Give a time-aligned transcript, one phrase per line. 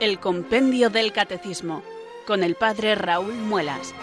[0.00, 1.82] El Compendio del Catecismo
[2.26, 3.94] con el Padre Raúl Muelas.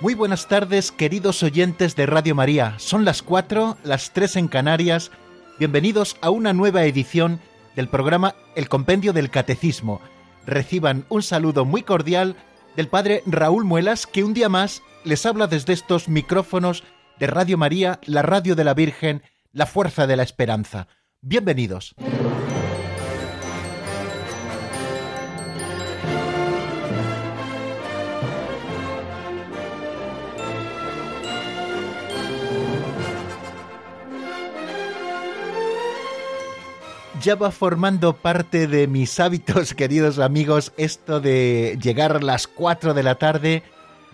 [0.00, 2.78] Muy buenas tardes, queridos oyentes de Radio María.
[2.78, 5.10] Son las cuatro, las tres en Canarias.
[5.58, 7.40] Bienvenidos a una nueva edición
[7.74, 10.00] del programa El Compendio del Catecismo.
[10.46, 12.36] Reciban un saludo muy cordial
[12.76, 16.84] del Padre Raúl Muelas, que un día más les habla desde estos micrófonos
[17.18, 20.88] de Radio María, la radio de la Virgen, la fuerza de la esperanza.
[21.20, 21.94] Bienvenidos.
[37.22, 42.94] ya va formando parte de mis hábitos, queridos amigos, esto de llegar a las 4
[42.94, 43.62] de la tarde,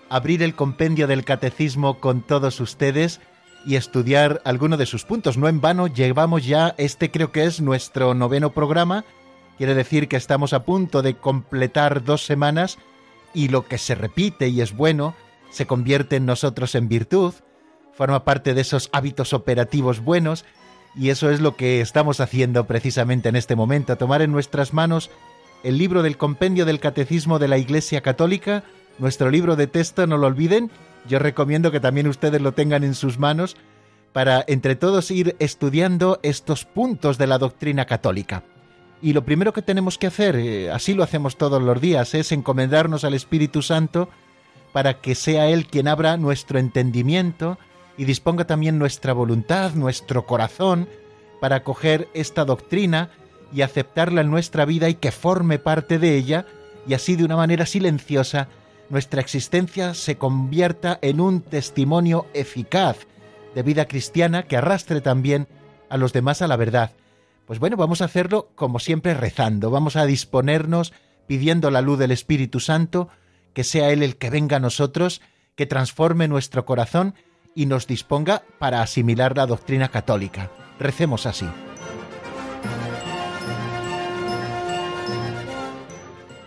[0.09, 3.21] abrir el compendio del catecismo con todos ustedes
[3.67, 5.37] y estudiar alguno de sus puntos.
[5.37, 9.05] No en vano, llevamos ya, este creo que es nuestro noveno programa,
[9.59, 12.79] quiere decir que estamos a punto de completar dos semanas
[13.35, 15.15] y lo que se repite y es bueno,
[15.51, 17.35] se convierte en nosotros en virtud,
[17.93, 20.45] forma parte de esos hábitos operativos buenos
[20.95, 25.11] y eso es lo que estamos haciendo precisamente en este momento, tomar en nuestras manos
[25.65, 28.63] el libro del compendio del Catecismo de la Iglesia Católica,
[28.99, 30.71] nuestro libro de texto, no lo olviden,
[31.09, 33.57] yo recomiendo que también ustedes lo tengan en sus manos
[34.13, 38.45] para entre todos ir estudiando estos puntos de la doctrina católica.
[39.03, 42.33] Y lo primero que tenemos que hacer, eh, así lo hacemos todos los días, es
[42.33, 44.09] encomendarnos al Espíritu Santo
[44.73, 47.59] para que sea Él quien abra nuestro entendimiento,
[47.99, 50.89] y disponga también nuestra voluntad, nuestro corazón,
[51.41, 53.11] para acoger esta doctrina
[53.53, 56.47] y aceptarla en nuestra vida y que forme parte de ella,
[56.87, 58.49] y así de una manera silenciosa
[58.89, 62.99] nuestra existencia se convierta en un testimonio eficaz
[63.55, 65.49] de vida cristiana que arrastre también
[65.89, 66.93] a los demás a la verdad.
[67.47, 70.93] Pues bueno, vamos a hacerlo como siempre rezando, vamos a disponernos
[71.27, 73.09] pidiendo la luz del Espíritu Santo,
[73.55, 75.21] que sea Él el que venga a nosotros,
[75.55, 77.15] que transforme nuestro corazón
[77.55, 80.51] y nos disponga para asimilar la doctrina católica.
[80.79, 81.49] Recemos así.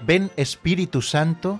[0.06, 1.60] Ven Espíritu Santo,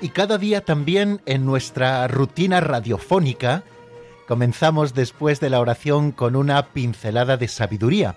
[0.00, 3.64] Y cada día también en nuestra rutina radiofónica,
[4.28, 8.16] Comenzamos después de la oración con una pincelada de sabiduría.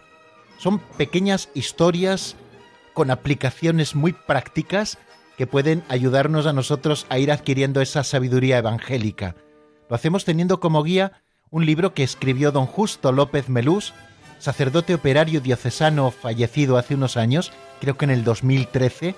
[0.57, 2.35] Son pequeñas historias
[2.93, 4.97] con aplicaciones muy prácticas
[5.37, 9.37] que pueden ayudarnos a nosotros a ir adquiriendo esa sabiduría evangélica.
[9.89, 13.93] Lo hacemos teniendo como guía un libro que escribió don Justo López Melús,
[14.37, 19.15] sacerdote operario diocesano fallecido hace unos años, creo que en el 2013,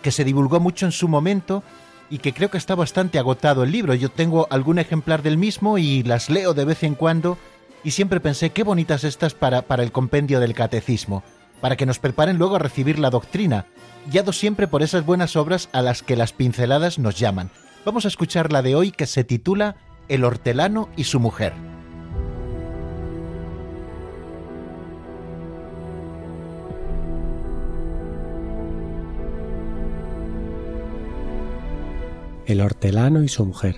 [0.00, 1.62] que se divulgó mucho en su momento
[2.10, 3.94] y que creo que está bastante agotado el libro.
[3.94, 7.38] Yo tengo algún ejemplar del mismo y las leo de vez en cuando
[7.84, 11.22] y siempre pensé qué bonitas estas para, para el compendio del catecismo,
[11.60, 13.66] para que nos preparen luego a recibir la doctrina,
[14.10, 17.50] guiados siempre por esas buenas obras a las que las pinceladas nos llaman.
[17.84, 19.76] Vamos a escuchar la de hoy que se titula
[20.08, 21.54] El hortelano y su mujer.
[32.50, 33.76] El hortelano y su mujer.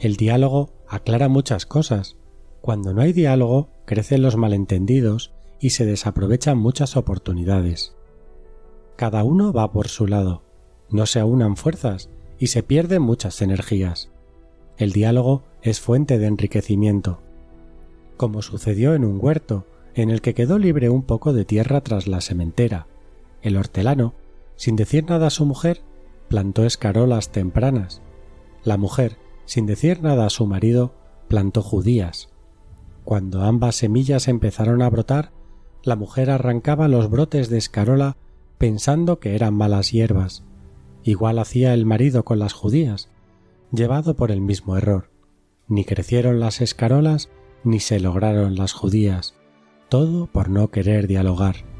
[0.00, 2.16] El diálogo aclara muchas cosas.
[2.60, 7.94] Cuando no hay diálogo, crecen los malentendidos y se desaprovechan muchas oportunidades.
[8.96, 10.42] Cada uno va por su lado,
[10.90, 14.10] no se aunan fuerzas y se pierden muchas energías.
[14.76, 17.20] El diálogo es fuente de enriquecimiento.
[18.16, 22.06] Como sucedió en un huerto, en el que quedó libre un poco de tierra tras
[22.06, 22.86] la sementera.
[23.40, 24.14] El hortelano
[24.56, 25.82] sin decir nada a su mujer,
[26.28, 28.02] plantó escarolas tempranas.
[28.64, 30.94] La mujer, sin decir nada a su marido,
[31.28, 32.30] plantó judías.
[33.04, 35.32] Cuando ambas semillas empezaron a brotar,
[35.84, 38.16] la mujer arrancaba los brotes de escarola
[38.58, 40.42] pensando que eran malas hierbas.
[41.04, 43.08] Igual hacía el marido con las judías,
[43.70, 45.10] llevado por el mismo error.
[45.68, 47.28] Ni crecieron las escarolas,
[47.62, 49.34] ni se lograron las judías,
[49.88, 51.75] todo por no querer dialogar.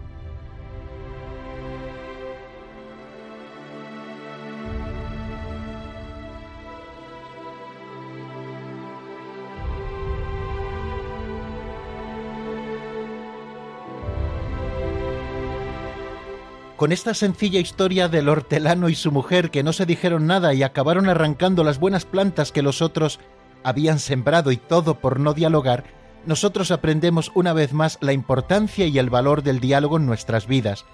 [16.77, 20.63] Con esta sencilla historia del hortelano y su mujer que no se dijeron nada y
[20.63, 23.19] acabaron arrancando las buenas plantas que los otros
[23.65, 25.85] habían sembrado y todo por no dialogar,
[26.27, 30.85] nosotros aprendemos una vez más la importancia y el valor del diálogo en nuestras vidas,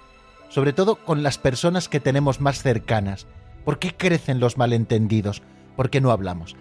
[0.47, 3.27] sobre todo con las personas que tenemos más cercanas.
[3.65, 5.41] ¿Por qué crecen los malentendidos?
[5.75, 6.55] ¿Por qué no hablamos?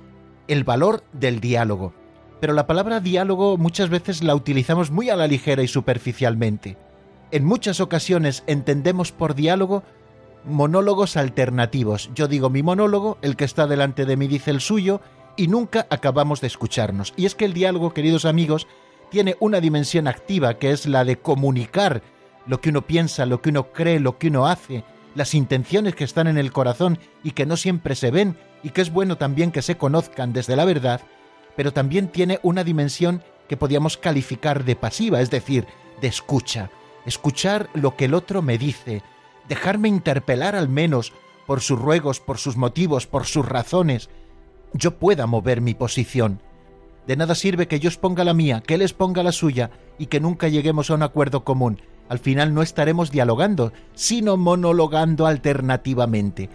[0.49, 1.95] El valor del diálogo.
[2.41, 6.77] Pero la palabra diálogo muchas veces la utilizamos muy a la ligera y superficialmente.
[7.33, 9.83] En muchas ocasiones entendemos por diálogo
[10.45, 12.11] monólogos alternativos.
[12.15, 15.01] Yo digo mi monólogo, el que está delante de mí dice el suyo,
[15.35, 17.15] y nunca acabamos de escucharnos.
[17.17, 18.67] Y es que el diálogo, queridos amigos,
[19.11, 22.03] tiene una dimensión activa que es la de comunicar
[22.47, 24.85] lo que uno piensa, lo que uno cree, lo que uno hace,
[25.15, 28.83] las intenciones que están en el corazón y que no siempre se ven y que
[28.83, 31.01] es bueno también que se conozcan desde la verdad,
[31.57, 35.67] pero también tiene una dimensión que podríamos calificar de pasiva, es decir,
[36.03, 36.71] de escucha,
[37.07, 39.03] escuchar lo que el otro me dice,
[39.49, 41.13] dejarme interpelar al menos
[41.47, 44.09] por sus ruegos, por sus motivos, por sus razones,
[44.73, 46.41] yo pueda mover mi posición.
[47.07, 50.21] De nada sirve que yo exponga la mía, que él exponga la suya y que
[50.21, 51.81] nunca lleguemos a un acuerdo común.
[52.09, 56.49] Al final no estaremos dialogando, sino monologando alternativamente.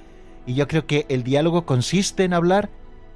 [0.45, 2.69] Y yo creo que el diálogo consiste en hablar,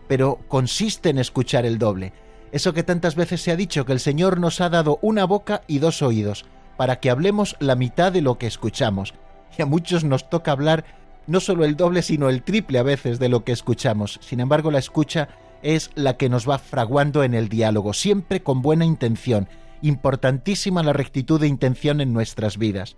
[0.08, 2.14] pero consiste en escuchar el doble.
[2.52, 5.64] Eso que tantas veces se ha dicho, que el Señor nos ha dado una boca
[5.68, 6.46] y dos oídos,
[6.78, 9.14] para que hablemos la mitad de lo que escuchamos.
[9.58, 10.86] Y a muchos nos toca hablar
[11.28, 14.20] no solo el doble, sino el triple a veces de lo que escuchamos.
[14.22, 15.30] Sin embargo, la escucha
[15.62, 19.48] es la que nos va fraguando en el diálogo, siempre con buena intención.
[19.82, 22.98] Importantísima la rectitud de intención en nuestras vidas.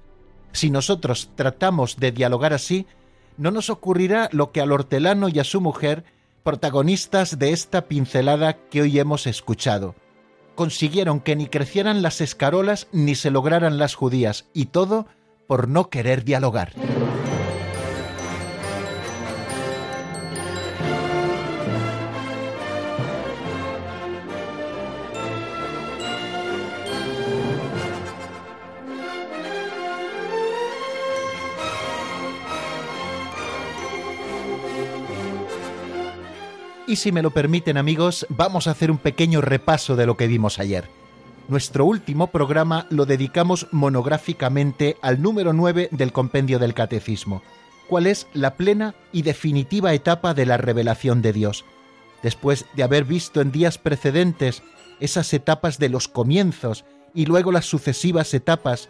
[0.52, 2.88] Si nosotros tratamos de dialogar así,
[3.38, 6.04] no nos ocurrirá lo que al hortelano y a su mujer,
[6.44, 9.96] protagonistas de esta pincelada que hoy hemos escuchado.
[10.56, 15.08] Consiguieron que ni crecieran las escarolas ni se lograran las judías, y todo
[15.48, 16.74] por no querer dialogar.
[36.94, 40.28] Y si me lo permiten amigos, vamos a hacer un pequeño repaso de lo que
[40.28, 40.90] vimos ayer.
[41.48, 47.42] Nuestro último programa lo dedicamos monográficamente al número 9 del compendio del Catecismo,
[47.88, 51.66] cuál es la plena y definitiva etapa de la revelación de Dios.
[52.22, 54.62] Después de haber visto en días precedentes
[55.00, 56.86] esas etapas de los comienzos
[57.16, 58.90] y luego las sucesivas etapas,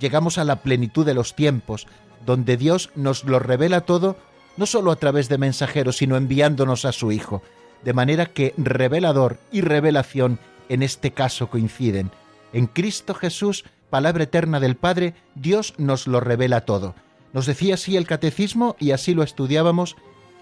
[0.00, 1.86] llegamos a la plenitud de los tiempos,
[2.26, 4.16] donde Dios nos lo revela todo
[4.56, 7.42] no solo a través de mensajeros, sino enviándonos a su Hijo,
[7.84, 12.10] de manera que revelador y revelación en este caso coinciden.
[12.52, 16.94] En Cristo Jesús, palabra eterna del Padre, Dios nos lo revela todo.
[17.32, 19.96] Nos decía así el catecismo, y así lo estudiábamos,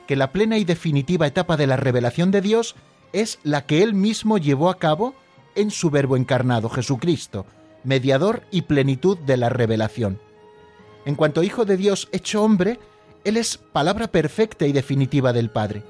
[0.06, 2.74] que la plena y definitiva etapa de la revelación de Dios
[3.12, 5.14] es la que Él mismo llevó a cabo
[5.54, 7.46] en su Verbo encarnado, Jesucristo,
[7.84, 10.19] mediador y plenitud de la revelación.
[11.04, 12.78] En cuanto Hijo de Dios hecho hombre,
[13.24, 15.82] él es palabra perfecta y definitiva del Padre.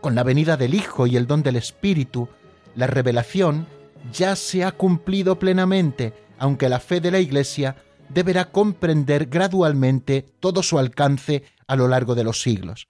[0.00, 2.28] Con la venida del Hijo y el don del Espíritu,
[2.74, 3.66] la revelación
[4.12, 7.76] ya se ha cumplido plenamente, aunque la fe de la Iglesia
[8.08, 12.88] deberá comprender gradualmente todo su alcance a lo largo de los siglos.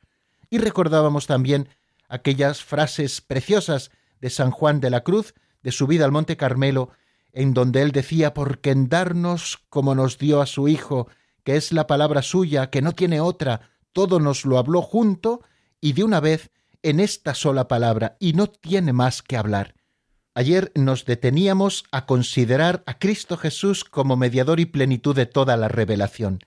[0.50, 1.68] Y recordábamos también
[2.08, 6.90] aquellas frases preciosas de San Juan de la Cruz, de su vida al Monte Carmelo,
[7.32, 11.08] en donde él decía, porque en darnos como nos dio a su Hijo
[11.44, 15.42] que es la palabra suya, que no tiene otra, todo nos lo habló junto
[15.80, 16.50] y de una vez
[16.82, 19.74] en esta sola palabra, y no tiene más que hablar.
[20.34, 25.68] Ayer nos deteníamos a considerar a Cristo Jesús como mediador y plenitud de toda la
[25.68, 26.40] revelación.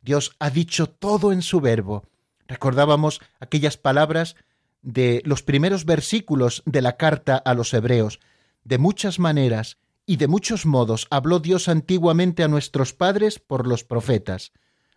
[0.00, 2.04] Dios ha dicho todo en su verbo.
[2.48, 4.36] Recordábamos aquellas palabras
[4.80, 8.18] de los primeros versículos de la carta a los hebreos.
[8.64, 13.84] De muchas maneras y de muchos modos habló Dios antiguamente a nuestros padres por los
[13.84, 14.52] profetas.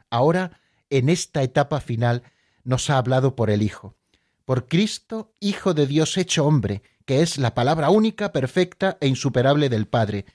[0.10, 0.60] Ahora,
[0.90, 2.24] en esta etapa final,
[2.64, 3.96] nos ha hablado por el Hijo.
[4.46, 9.70] Por Cristo, Hijo de Dios hecho hombre, que es la palabra única, perfecta e insuperable
[9.70, 10.26] del Padre.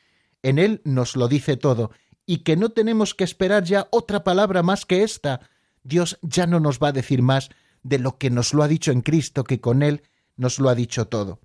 [0.42, 1.90] En Él nos lo dice todo,
[2.26, 5.40] y que no tenemos que esperar ya otra palabra más que esta.
[5.82, 7.50] Dios ya no nos va a decir más
[7.82, 10.02] de lo que nos lo ha dicho en Cristo, que con Él
[10.36, 11.40] nos lo ha dicho todo.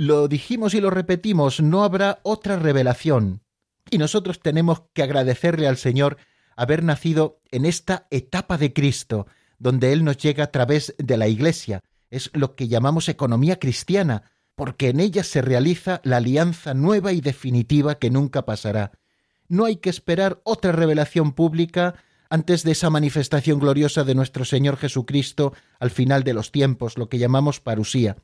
[0.00, 3.42] Lo dijimos y lo repetimos, no habrá otra revelación.
[3.90, 6.18] Y nosotros tenemos que agradecerle al Señor
[6.54, 9.26] haber nacido en esta etapa de Cristo,
[9.58, 11.82] donde Él nos llega a través de la Iglesia.
[12.10, 17.20] Es lo que llamamos economía cristiana, porque en ella se realiza la alianza nueva y
[17.20, 18.92] definitiva que nunca pasará.
[19.48, 21.96] No hay que esperar otra revelación pública
[22.30, 27.08] antes de esa manifestación gloriosa de nuestro Señor Jesucristo al final de los tiempos, lo
[27.08, 28.16] que llamamos parusía.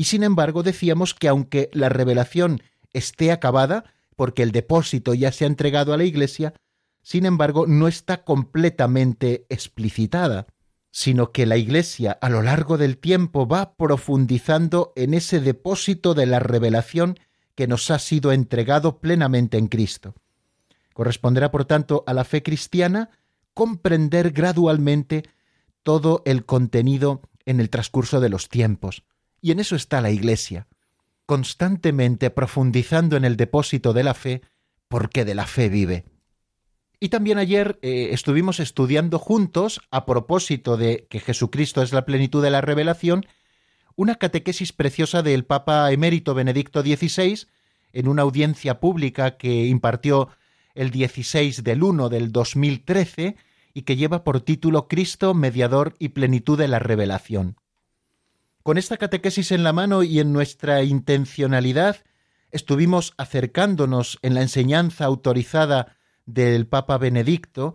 [0.00, 2.62] Y sin embargo decíamos que aunque la revelación
[2.94, 3.84] esté acabada,
[4.16, 6.54] porque el depósito ya se ha entregado a la Iglesia,
[7.02, 10.46] sin embargo no está completamente explicitada,
[10.90, 16.24] sino que la Iglesia a lo largo del tiempo va profundizando en ese depósito de
[16.24, 17.18] la revelación
[17.54, 20.14] que nos ha sido entregado plenamente en Cristo.
[20.94, 23.10] Corresponderá, por tanto, a la fe cristiana
[23.52, 25.24] comprender gradualmente
[25.82, 29.04] todo el contenido en el transcurso de los tiempos.
[29.40, 30.66] Y en eso está la Iglesia,
[31.26, 34.42] constantemente profundizando en el depósito de la fe,
[34.88, 36.04] porque de la fe vive.
[36.98, 42.42] Y también ayer eh, estuvimos estudiando juntos, a propósito de que Jesucristo es la plenitud
[42.42, 43.26] de la revelación,
[43.96, 47.46] una catequesis preciosa del Papa emérito Benedicto XVI
[47.92, 50.28] en una audiencia pública que impartió
[50.74, 53.36] el 16 del 1 del 2013
[53.72, 57.56] y que lleva por título Cristo, mediador y plenitud de la revelación.
[58.62, 61.96] Con esta catequesis en la mano y en nuestra intencionalidad,
[62.50, 67.74] estuvimos acercándonos en la enseñanza autorizada del Papa Benedicto,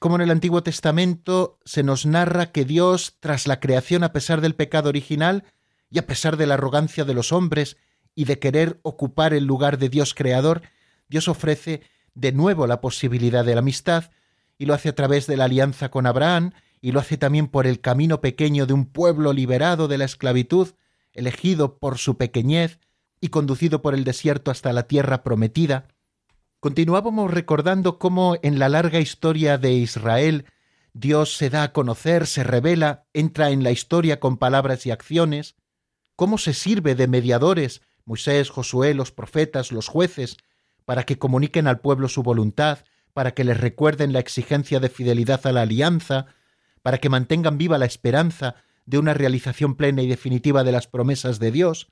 [0.00, 4.40] como en el Antiguo Testamento se nos narra que Dios, tras la creación a pesar
[4.40, 5.44] del pecado original
[5.90, 7.76] y a pesar de la arrogancia de los hombres
[8.16, 10.62] y de querer ocupar el lugar de Dios creador,
[11.08, 11.82] Dios ofrece
[12.14, 14.10] de nuevo la posibilidad de la amistad,
[14.58, 17.66] y lo hace a través de la alianza con Abraham, y lo hace también por
[17.66, 20.68] el camino pequeño de un pueblo liberado de la esclavitud,
[21.12, 22.78] elegido por su pequeñez
[23.20, 25.88] y conducido por el desierto hasta la tierra prometida.
[26.60, 30.46] Continuábamos recordando cómo en la larga historia de Israel
[30.92, 35.54] Dios se da a conocer, se revela, entra en la historia con palabras y acciones,
[36.16, 40.38] cómo se sirve de mediadores, Moisés, Josué, los profetas, los jueces,
[40.86, 42.78] para que comuniquen al pueblo su voluntad,
[43.12, 46.26] para que les recuerden la exigencia de fidelidad a la alianza,
[46.86, 51.40] para que mantengan viva la esperanza de una realización plena y definitiva de las promesas
[51.40, 51.88] de Dios,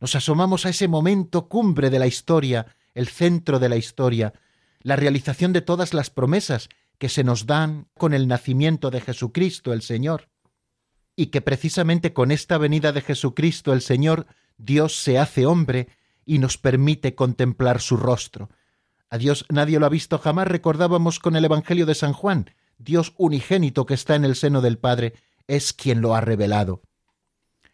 [0.00, 4.34] nos asomamos a ese momento cumbre de la historia, el centro de la historia,
[4.82, 9.72] la realización de todas las promesas que se nos dan con el nacimiento de Jesucristo
[9.72, 10.28] el Señor,
[11.16, 14.26] y que precisamente con esta venida de Jesucristo el Señor
[14.58, 15.88] Dios se hace hombre
[16.26, 18.50] y nos permite contemplar su rostro.
[19.08, 22.50] A Dios nadie lo ha visto jamás, recordábamos con el Evangelio de San Juan,
[22.84, 25.14] Dios unigénito que está en el seno del Padre,
[25.46, 26.82] es quien lo ha revelado.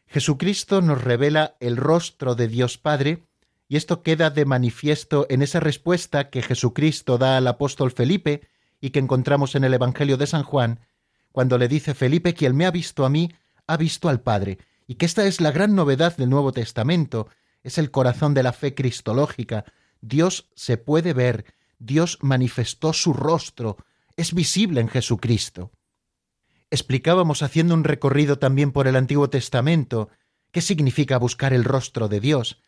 [0.07, 3.25] Jesucristo nos revela el rostro de Dios Padre,
[3.69, 8.49] y esto queda de manifiesto en esa respuesta que Jesucristo da al apóstol Felipe
[8.81, 10.81] y que encontramos en el Evangelio de San Juan,
[11.33, 13.31] cuando le dice Felipe, quien me ha visto a mí,
[13.67, 17.29] ha visto al Padre, y que esta es la gran novedad del Nuevo Testamento,
[17.63, 19.65] es el corazón de la fe cristológica.
[20.01, 21.45] Dios se puede ver,
[21.79, 23.77] Dios manifestó su rostro,
[24.19, 25.71] es visible en Jesucristo.
[26.71, 30.11] Explicábamos haciendo un recorrido también por el Antiguo Testamento
[30.51, 32.61] qué significa buscar el rostro de Dios,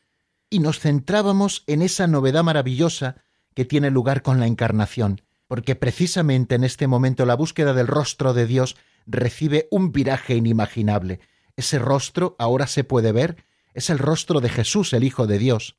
[0.48, 3.16] y nos centrábamos en esa novedad maravillosa
[3.54, 8.32] que tiene lugar con la encarnación, porque precisamente en este momento la búsqueda del rostro
[8.32, 8.76] de Dios
[9.06, 11.18] recibe un viraje inimaginable.
[11.56, 15.76] Ese rostro ahora se puede ver es el rostro de Jesús, el Hijo de Dios.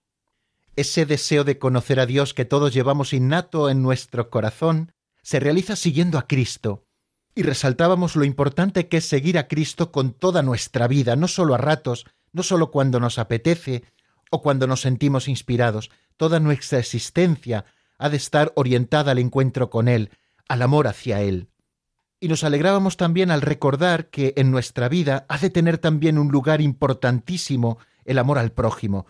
[0.75, 5.75] Ese deseo de conocer a Dios que todos llevamos innato en nuestro corazón se realiza
[5.75, 6.85] siguiendo a Cristo.
[7.33, 11.55] Y resaltábamos lo importante que es seguir a Cristo con toda nuestra vida, no solo
[11.55, 13.83] a ratos, no solo cuando nos apetece
[14.29, 17.65] o cuando nos sentimos inspirados, toda nuestra existencia
[17.97, 20.09] ha de estar orientada al encuentro con Él,
[20.47, 21.49] al amor hacia Él.
[22.19, 26.31] Y nos alegrábamos también al recordar que en nuestra vida ha de tener también un
[26.31, 29.05] lugar importantísimo el amor al prójimo,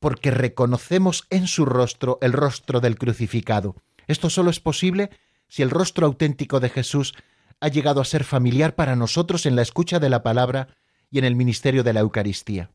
[0.00, 3.76] porque reconocemos en su rostro el rostro del crucificado.
[4.06, 5.10] Esto solo es posible
[5.54, 7.14] si el rostro auténtico de Jesús
[7.60, 10.66] ha llegado a ser familiar para nosotros en la escucha de la palabra
[11.12, 12.72] y en el ministerio de la Eucaristía.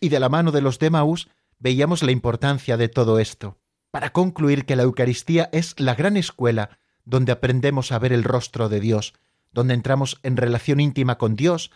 [0.00, 1.28] Y de la mano de los de Maús
[1.58, 3.58] veíamos la importancia de todo esto,
[3.90, 8.70] para concluir que la Eucaristía es la gran escuela donde aprendemos a ver el rostro
[8.70, 9.12] de Dios,
[9.52, 11.72] donde entramos en relación íntima con Dios,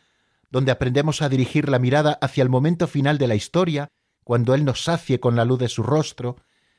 [0.50, 3.90] donde aprendemos a dirigir la mirada hacia el momento final de la historia,
[4.24, 6.36] cuando Él nos sacie con la luz de su rostro,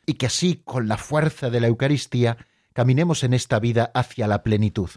[0.07, 4.43] y que así, con la fuerza de la Eucaristía, caminemos en esta vida hacia la
[4.43, 4.89] plenitud.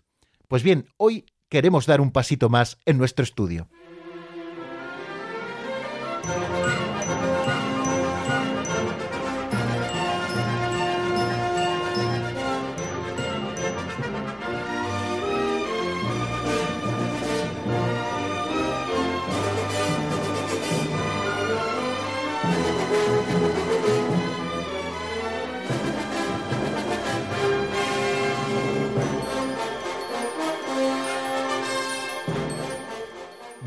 [0.49, 3.69] Pues bien, hoy queremos dar un pasito más en nuestro estudio.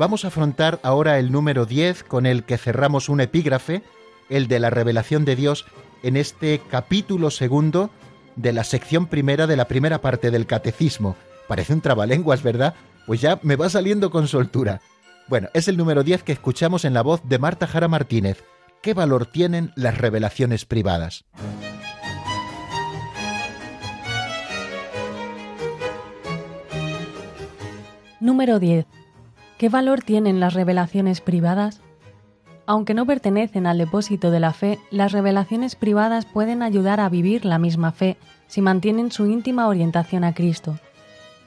[0.06, 3.82] Vamos a afrontar ahora el número 10 con el que cerramos un epígrafe,
[4.28, 5.66] el de la revelación de Dios,
[6.04, 7.90] en este capítulo segundo
[8.36, 11.16] de la sección primera de la primera parte del catecismo.
[11.48, 12.74] Parece un trabalenguas, ¿verdad?
[13.08, 14.80] Pues ya me va saliendo con soltura.
[15.26, 18.44] Bueno, es el número 10 que escuchamos en la voz de Marta Jara Martínez.
[18.82, 21.24] ¿Qué valor tienen las revelaciones privadas?
[28.20, 28.86] Número 10.
[29.58, 31.80] ¿Qué valor tienen las revelaciones privadas?
[32.66, 37.46] Aunque no pertenecen al depósito de la fe, las revelaciones privadas pueden ayudar a vivir
[37.46, 40.78] la misma fe si mantienen su íntima orientación a Cristo.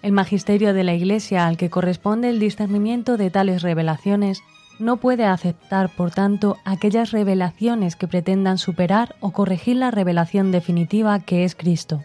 [0.01, 4.41] El magisterio de la Iglesia al que corresponde el discernimiento de tales revelaciones
[4.79, 11.19] no puede aceptar, por tanto, aquellas revelaciones que pretendan superar o corregir la revelación definitiva
[11.19, 12.01] que es Cristo.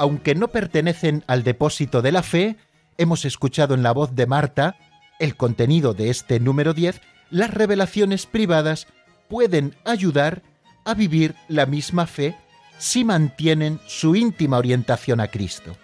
[0.00, 2.56] Aunque no pertenecen al depósito de la fe,
[2.96, 4.76] hemos escuchado en la voz de Marta
[5.18, 8.86] el contenido de este número 10, las revelaciones privadas
[9.28, 10.40] pueden ayudar
[10.86, 12.34] a vivir la misma fe
[12.78, 15.76] si mantienen su íntima orientación a Cristo.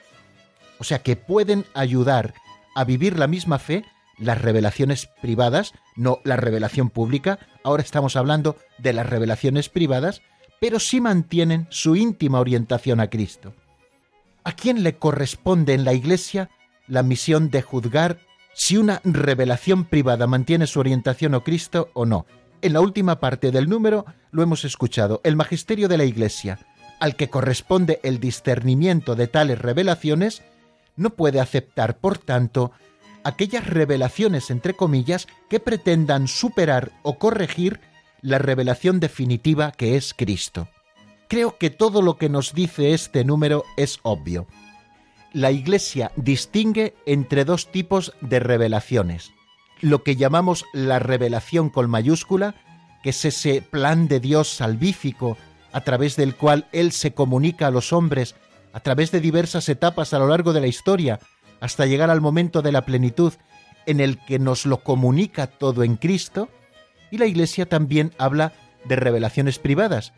[0.78, 2.32] O sea que pueden ayudar
[2.74, 3.84] a vivir la misma fe
[4.16, 10.22] las revelaciones privadas, no la revelación pública, ahora estamos hablando de las revelaciones privadas,
[10.58, 13.52] pero si mantienen su íntima orientación a Cristo.
[14.46, 16.50] ¿A quién le corresponde en la Iglesia
[16.86, 18.20] la misión de juzgar
[18.54, 22.26] si una revelación privada mantiene su orientación a Cristo o no?
[22.62, 25.20] En la última parte del número lo hemos escuchado.
[25.24, 26.60] El magisterio de la Iglesia,
[27.00, 30.44] al que corresponde el discernimiento de tales revelaciones,
[30.94, 32.70] no puede aceptar, por tanto,
[33.24, 37.80] aquellas revelaciones, entre comillas, que pretendan superar o corregir
[38.22, 40.68] la revelación definitiva que es Cristo.
[41.28, 44.46] Creo que todo lo que nos dice este número es obvio.
[45.32, 49.32] La Iglesia distingue entre dos tipos de revelaciones.
[49.80, 52.54] Lo que llamamos la revelación con mayúscula,
[53.02, 55.36] que es ese plan de Dios salvífico
[55.72, 58.36] a través del cual Él se comunica a los hombres
[58.72, 61.18] a través de diversas etapas a lo largo de la historia,
[61.60, 63.32] hasta llegar al momento de la plenitud
[63.86, 66.50] en el que nos lo comunica todo en Cristo,
[67.10, 68.52] y la Iglesia también habla
[68.84, 70.12] de revelaciones privadas,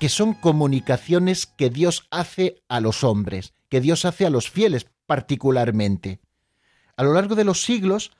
[0.00, 4.86] que son comunicaciones que Dios hace a los hombres, que Dios hace a los fieles
[5.04, 6.20] particularmente.
[6.96, 8.10] A lo largo de los siglos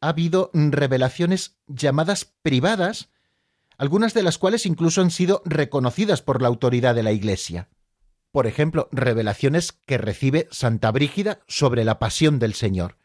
[0.00, 3.10] ha habido revelaciones llamadas privadas,
[3.78, 7.68] algunas de las cuales incluso han sido reconocidas por la autoridad de la Iglesia.
[8.32, 12.98] Por ejemplo, revelaciones que recibe Santa Brígida sobre la pasión del Señor.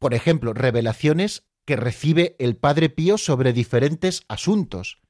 [0.00, 5.00] Por ejemplo, revelaciones que recibe el Padre Pío sobre diferentes asuntos.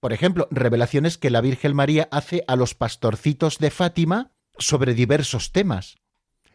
[0.00, 5.50] Por ejemplo, revelaciones que la Virgen María hace a los pastorcitos de Fátima sobre diversos
[5.52, 5.96] temas.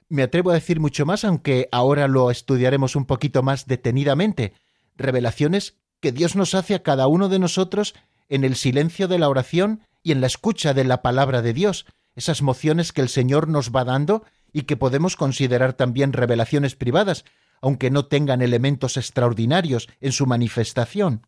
[0.08, 4.54] Me atrevo a decir mucho más, aunque ahora lo estudiaremos un poquito más detenidamente.
[4.96, 7.96] Revelaciones que Dios nos hace a cada uno de nosotros
[8.30, 11.86] en el silencio de la oración y en la escucha de la palabra de Dios,
[12.16, 17.26] esas mociones que el Señor nos va dando y que podemos considerar también revelaciones privadas,
[17.62, 21.26] aunque no tengan elementos extraordinarios en su manifestación.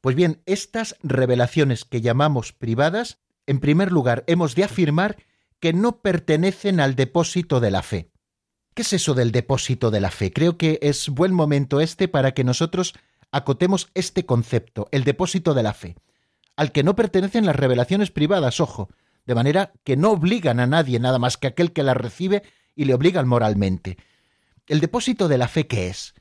[0.00, 5.16] Pues bien, estas revelaciones que llamamos privadas, en primer lugar, hemos de afirmar
[5.60, 8.10] que no pertenecen al depósito de la fe.
[8.74, 10.32] ¿Qué es eso del depósito de la fe?
[10.32, 12.94] Creo que es buen momento este para que nosotros
[13.32, 15.96] acotemos este concepto, el depósito de la fe,
[16.56, 18.88] al que no pertenecen las revelaciones privadas, ojo,
[19.26, 22.84] de manera que no obligan a nadie nada más que aquel que las recibe y
[22.84, 23.98] le obligan moralmente.
[24.68, 26.14] ¿El depósito de la fe qué es?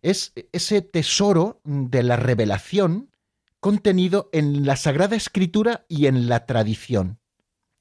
[0.00, 3.10] Es ese tesoro de la revelación
[3.60, 7.18] contenido en la Sagrada Escritura y en la tradición.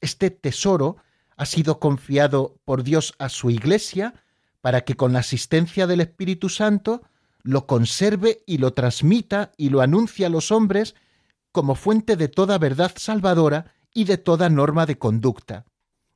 [0.02, 0.98] Este tesoro
[1.38, 4.14] ha sido confiado por Dios a su Iglesia
[4.62, 7.04] para que con la asistencia del Espíritu Santo
[7.44, 10.96] lo conserve y lo transmita y lo anuncie a los hombres
[11.52, 15.66] como fuente de toda verdad salvadora y de toda norma de conducta.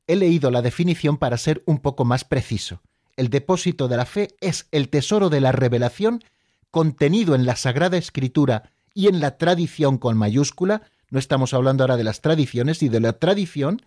[0.06, 2.82] He leído la definición para ser un poco más preciso.
[3.16, 6.24] El depósito de la fe es el tesoro de la revelación
[6.70, 11.96] contenido en la Sagrada Escritura y en la tradición con mayúscula, no estamos hablando ahora
[11.96, 13.82] de las tradiciones y de la tradición,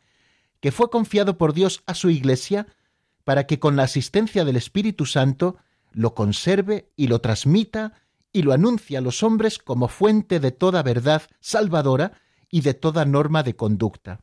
[0.59, 2.67] que fue confiado por Dios a su Iglesia
[3.23, 5.57] para que con la asistencia del Espíritu Santo
[5.91, 7.93] lo conserve y lo transmita
[8.31, 12.13] y lo anuncie a los hombres como fuente de toda verdad salvadora
[12.49, 14.21] y de toda norma de conducta.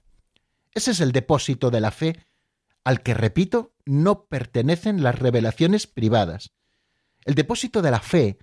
[0.72, 2.26] Ese es el depósito de la fe,
[2.84, 6.52] al que, repito, no pertenecen las revelaciones privadas.
[7.24, 8.38] El depósito de la fe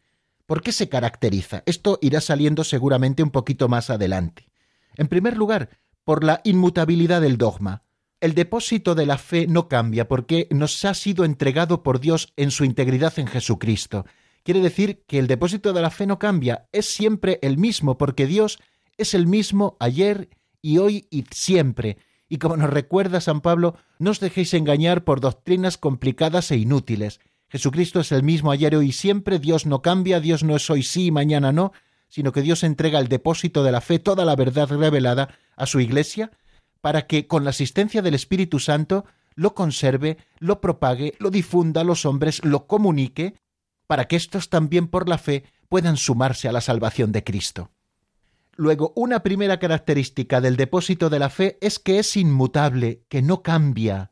[0.48, 1.62] ¿Por qué se caracteriza?
[1.66, 4.50] Esto irá saliendo seguramente un poquito más adelante.
[4.96, 5.70] En primer lugar,
[6.06, 7.84] por la inmutabilidad del dogma.
[8.22, 12.52] El depósito de la fe no cambia porque nos ha sido entregado por Dios en
[12.52, 14.06] su integridad en Jesucristo.
[14.44, 18.26] Quiere decir que el depósito de la fe no cambia, es siempre el mismo porque
[18.26, 18.60] Dios
[18.96, 20.30] es el mismo ayer
[20.62, 21.98] y hoy y siempre.
[22.30, 27.20] Y como nos recuerda San Pablo, no os dejéis engañar por doctrinas complicadas e inútiles.
[27.50, 30.84] Jesucristo es el mismo ayer, hoy y siempre, Dios no cambia, Dios no es hoy
[30.84, 31.72] sí y mañana no,
[32.10, 35.80] sino que Dios entrega el depósito de la fe, toda la verdad revelada a su
[35.80, 36.32] Iglesia,
[36.82, 39.06] para que con la asistencia del Espíritu Santo
[39.36, 43.36] lo conserve, lo propague, lo difunda a los hombres, lo comunique,
[43.88, 47.72] para que éstos también por la fe puedan sumarse a la salvación de Cristo.
[48.56, 53.44] Luego, una primera característica del depósito de la fe es que es inmutable, que no
[53.44, 54.10] cambia.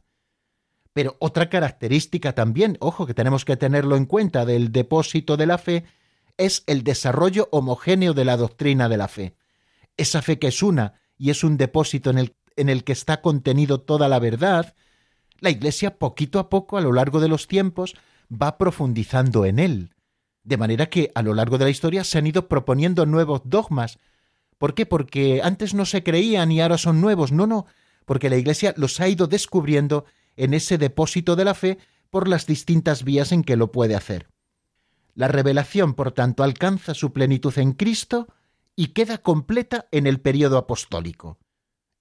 [0.95, 5.57] Pero otra característica también, ojo que tenemos que tenerlo en cuenta del depósito de la
[5.57, 5.83] fe,
[6.37, 9.35] es el desarrollo homogéneo de la doctrina de la fe.
[9.97, 13.21] Esa fe que es una y es un depósito en el, en el que está
[13.21, 14.73] contenido toda la verdad,
[15.41, 17.95] la Iglesia poquito a poco a lo largo de los tiempos
[18.31, 19.91] va profundizando en él.
[20.43, 23.99] De manera que a lo largo de la historia se han ido proponiendo nuevos dogmas,
[24.57, 24.85] ¿Por qué?
[24.85, 27.31] Porque antes no se creían y ahora son nuevos.
[27.31, 27.65] No, no,
[28.05, 30.05] porque la Iglesia los ha ido descubriendo
[30.37, 31.77] en ese depósito de la fe
[32.09, 34.27] por las distintas vías en que lo puede hacer.
[35.13, 38.27] La revelación, por tanto, alcanza su plenitud en Cristo
[38.75, 41.39] y queda completa en el periodo apostólico.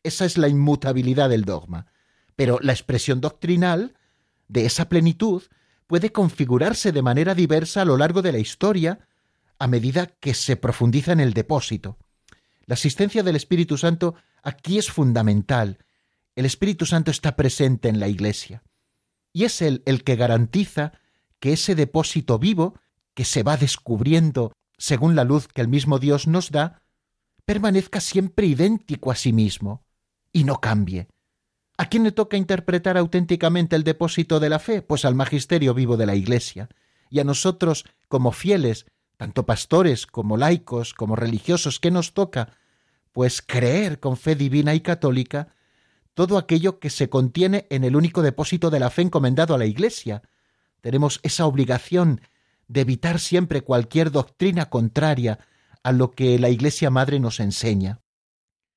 [0.02, 1.86] Esa es la inmutabilidad del dogma.
[2.36, 3.94] Pero la expresión doctrinal
[4.48, 5.42] de esa plenitud
[5.86, 9.06] puede configurarse de manera diversa a lo largo de la historia
[9.58, 11.96] a medida que se profundiza en el depósito.
[12.66, 15.78] La asistencia del Espíritu Santo aquí es fundamental.
[16.36, 18.62] El Espíritu Santo está presente en la Iglesia.
[19.32, 20.92] Y es Él el que garantiza
[21.38, 22.78] que ese depósito vivo,
[23.14, 26.82] que se va descubriendo según la luz que el mismo Dios nos da,
[27.44, 29.84] permanezca siempre idéntico a sí mismo
[30.32, 31.08] y no cambie.
[31.76, 34.82] ¿A quién le toca interpretar auténticamente el depósito de la fe?
[34.82, 36.68] Pues al magisterio vivo de la Iglesia.
[37.10, 42.56] Y a nosotros, como fieles, tanto pastores como laicos, como religiosos, ¿qué nos toca?
[43.12, 45.54] Pues creer con fe divina y católica
[46.14, 49.66] todo aquello que se contiene en el único depósito de la fe encomendado a la
[49.66, 50.22] Iglesia.
[50.80, 52.20] Tenemos esa obligación
[52.68, 55.38] de evitar siempre cualquier doctrina contraria
[55.82, 58.00] a lo que la Iglesia Madre nos enseña.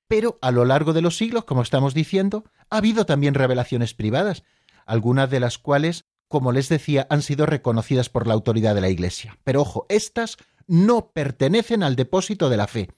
[0.07, 4.43] Pero a lo largo de los siglos, como estamos diciendo, ha habido también revelaciones privadas,
[4.85, 8.89] algunas de las cuales como les decía, han sido reconocidas por la autoridad de la
[8.89, 9.37] Iglesia.
[9.43, 12.89] Pero ojo, estas no pertenecen al depósito de la fe.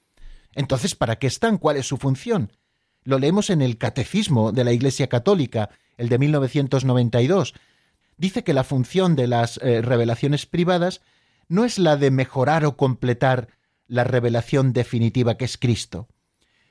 [0.54, 1.58] Entonces, ¿para qué están?
[1.58, 2.52] ¿Cuál es su función?
[3.10, 7.56] Lo leemos en el Catecismo de la Iglesia Católica, el de 1992.
[8.17, 11.02] Dice que la función de las eh, revelaciones privadas
[11.48, 13.48] no es la de mejorar o completar
[13.88, 16.08] la revelación definitiva que es Cristo,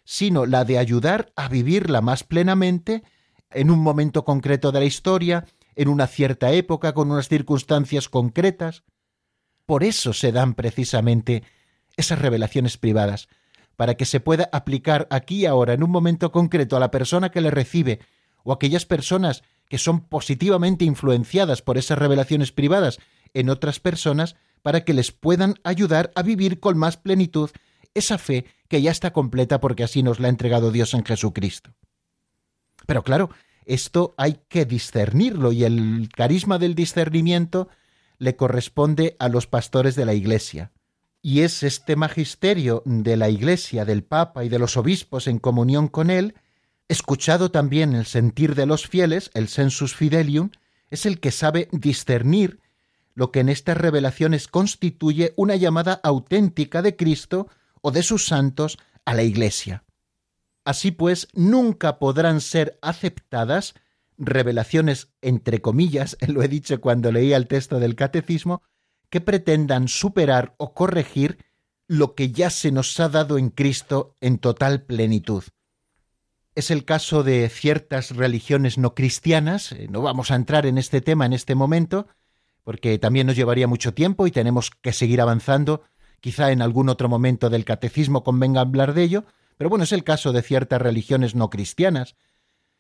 [0.05, 3.03] sino la de ayudar a vivirla más plenamente
[3.51, 8.85] en un momento concreto de la historia, en una cierta época, con unas circunstancias concretas.
[9.67, 11.43] Por eso se dan precisamente
[11.97, 13.29] esas revelaciones privadas,
[13.79, 17.31] para que se pueda aplicar aquí y ahora, en un momento concreto, a la persona
[17.31, 18.01] que le recibe,
[18.43, 22.99] o aquellas personas que son positivamente influenciadas por esas revelaciones privadas
[23.35, 27.51] en otras personas, para que les puedan ayudar a vivir con más plenitud
[27.95, 31.73] esa fe que ya está completa porque así nos la ha entregado Dios en Jesucristo.
[32.85, 33.31] Pero claro,
[33.65, 37.69] esto hay que discernirlo y el carisma del discernimiento
[38.19, 40.73] le corresponde a los pastores de la Iglesia.
[41.21, 45.89] Y es este magisterio de la Iglesia, del Papa y de los obispos en comunión
[45.89, 46.35] con él,
[46.89, 50.51] escuchado también el sentir de los fieles, el sensus fidelium,
[50.91, 52.61] es el que sabe discernir
[53.15, 57.49] lo que en estas revelaciones constituye una llamada auténtica de Cristo
[57.81, 59.85] o de sus santos a la Iglesia.
[60.65, 63.75] Así pues, nunca podrán ser aceptadas
[64.19, 68.63] revelaciones, entre comillas, lo he dicho cuando leía el texto del catecismo,
[69.11, 71.39] que pretendan superar o corregir
[71.87, 75.45] lo que ya se nos ha dado en Cristo en total plenitud.
[76.55, 81.01] Es el caso de ciertas religiones no cristianas, eh, no vamos a entrar en este
[81.01, 82.09] tema en este momento,
[82.63, 85.83] porque también nos llevaría mucho tiempo y tenemos que seguir avanzando,
[86.21, 89.25] quizá en algún otro momento del catecismo convenga hablar de ello,
[89.57, 92.17] pero bueno, es el caso de ciertas religiones no cristianas,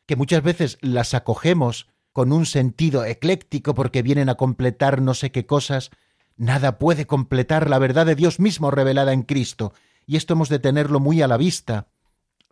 [0.06, 5.30] que muchas veces las acogemos con un sentido ecléctico porque vienen a completar no sé
[5.30, 5.90] qué cosas,
[6.38, 9.74] nada puede completar la verdad de Dios mismo revelada en Cristo,
[10.06, 11.88] y esto hemos de tenerlo muy a la vista,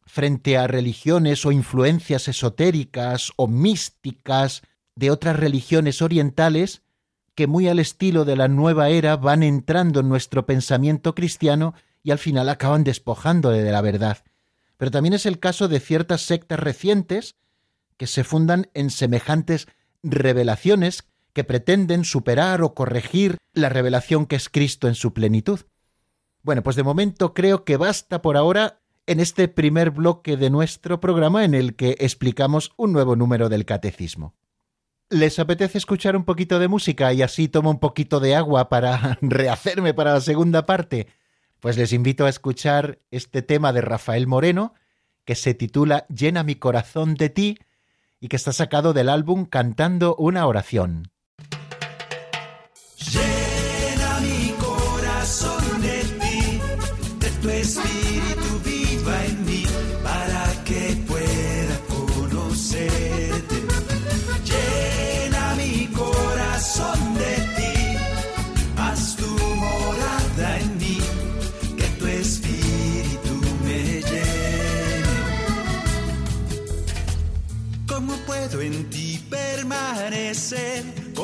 [0.04, 4.62] frente a religiones o influencias esotéricas o místicas
[4.94, 6.82] de otras religiones orientales
[7.34, 12.10] que muy al estilo de la nueva era van entrando en nuestro pensamiento cristiano y
[12.10, 14.18] al final acaban despojándole de la verdad.
[14.76, 17.34] pero también es el caso de ciertas sectas recientes
[17.96, 19.68] que se fundan en semejantes
[20.02, 21.04] revelaciones
[21.36, 25.60] que pretenden superar o corregir la revelación que es Cristo en su plenitud.
[26.42, 30.98] Bueno, pues de momento creo que basta por ahora en este primer bloque de nuestro
[30.98, 34.34] programa en el que explicamos un nuevo número del catecismo.
[35.10, 39.18] ¿Les apetece escuchar un poquito de música y así tomo un poquito de agua para
[39.20, 41.06] rehacerme para la segunda parte?
[41.60, 44.72] Pues les invito a escuchar este tema de Rafael Moreno,
[45.26, 47.58] que se titula Llena mi corazón de ti
[48.20, 51.10] y que está sacado del álbum Cantando una oración.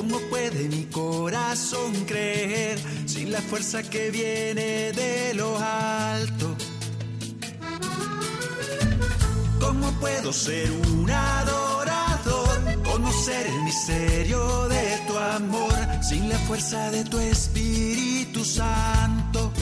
[0.03, 6.57] ¿Cómo puede mi corazón creer sin la fuerza que viene de lo alto?
[9.61, 12.83] ¿Cómo puedo ser un adorador?
[12.83, 19.53] Conocer el misterio de tu amor sin la fuerza de tu Espíritu Santo.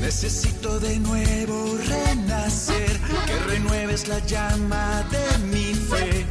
[0.00, 6.25] Necesito de nuevo renacer, que renueves la llama de mi fe,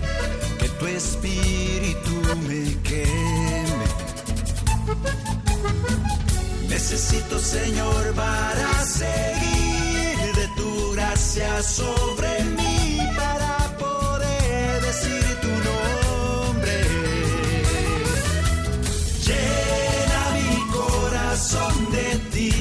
[0.96, 2.12] espíritu
[2.48, 3.86] me queme.
[6.70, 16.78] Necesito, Señor, para seguir de tu gracia sobre mí, para poder decir tu nombre.
[19.28, 22.52] Llena mi corazón de ti,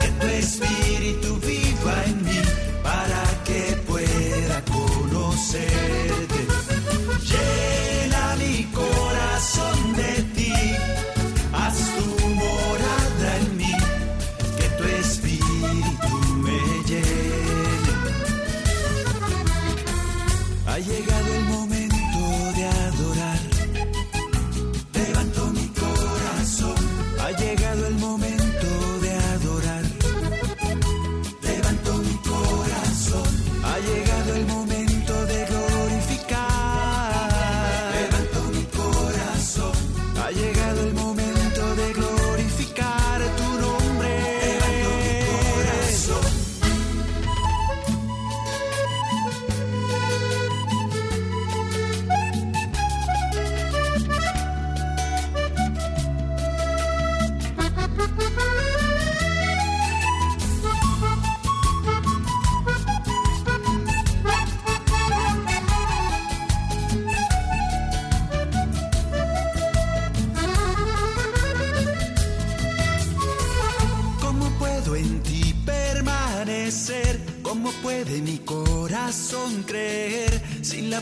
[0.00, 2.40] que tu espíritu viva en mí,
[2.82, 5.93] para que pueda conocerte.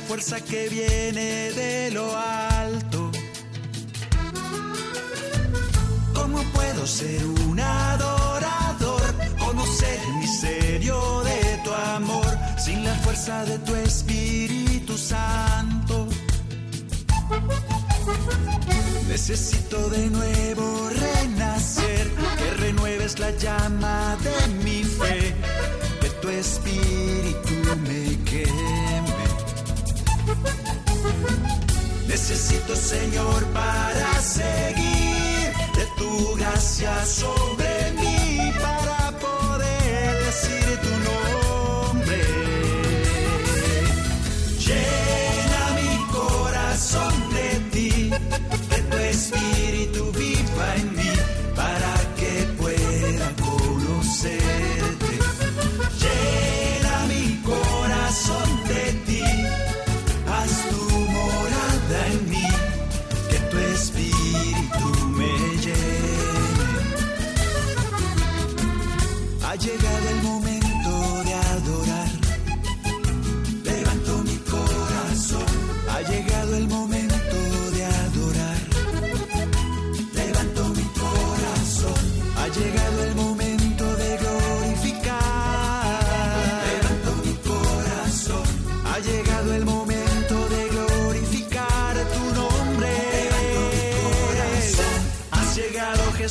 [0.02, 3.10] Fuerza que viene de lo alto?
[6.14, 9.02] ¿Cómo puedo ser un adorador?
[9.38, 16.08] Conocer el misterio de tu amor sin la fuerza de tu Espíritu Santo.
[19.08, 25.34] Necesito de nuevo renacer, que renueves la llama de mi fe,
[26.00, 27.54] que tu espíritu
[27.86, 28.81] me queme.
[32.32, 35.52] Necesito, Señor, para seguir.
[35.76, 37.51] De tu gracia sobre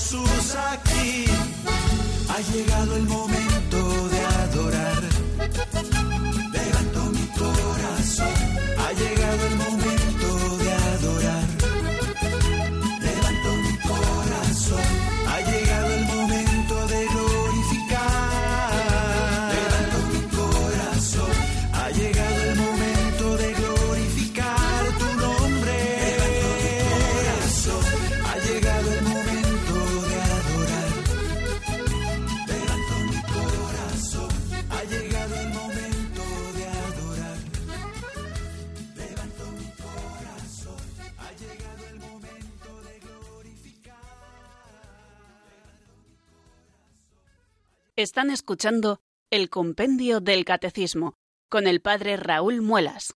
[0.01, 1.25] Jesús aquí.
[2.27, 3.40] Ha llegado el momento
[48.01, 53.13] Están escuchando el Compendio del Catecismo con el Padre Raúl Muelas.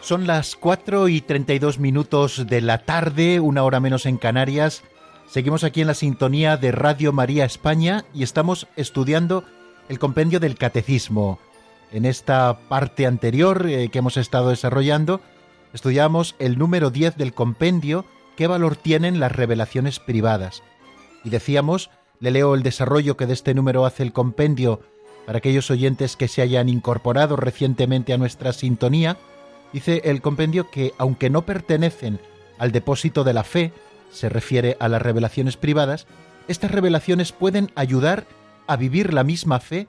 [0.00, 4.84] Son las 4 y 32 minutos de la tarde, una hora menos en Canarias.
[5.28, 9.44] Seguimos aquí en la sintonía de Radio María España y estamos estudiando
[9.88, 11.38] el compendio del catecismo.
[11.92, 15.20] En esta parte anterior eh, que hemos estado desarrollando,
[15.72, 18.04] estudiamos el número 10 del compendio,
[18.36, 20.62] qué valor tienen las revelaciones privadas.
[21.24, 24.80] Y decíamos, le leo el desarrollo que de este número hace el compendio
[25.26, 29.18] para aquellos oyentes que se hayan incorporado recientemente a nuestra sintonía,
[29.72, 32.20] Dice el compendio que, aunque no pertenecen
[32.58, 33.72] al depósito de la fe,
[34.10, 36.06] se refiere a las revelaciones privadas,
[36.48, 38.24] estas revelaciones pueden ayudar
[38.66, 39.88] a vivir la misma fe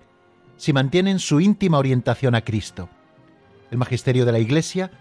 [0.57, 2.89] si mantienen su íntima orientación a Cristo.
[3.71, 4.91] El magisterio de la Iglesia,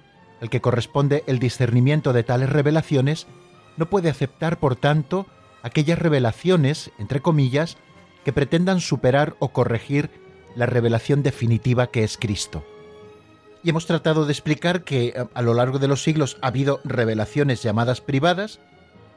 [0.41, 3.27] al que corresponde el discernimiento de tales revelaciones,
[3.77, 5.27] no puede aceptar, por tanto,
[5.63, 7.77] aquellas revelaciones, entre comillas,
[8.25, 10.11] que pretendan superar o corregir
[10.57, 12.65] la revelación definitiva que es Cristo
[13.67, 16.81] y hemos tratado de explicar que eh, a lo largo de los siglos ha habido
[16.85, 18.61] revelaciones llamadas privadas,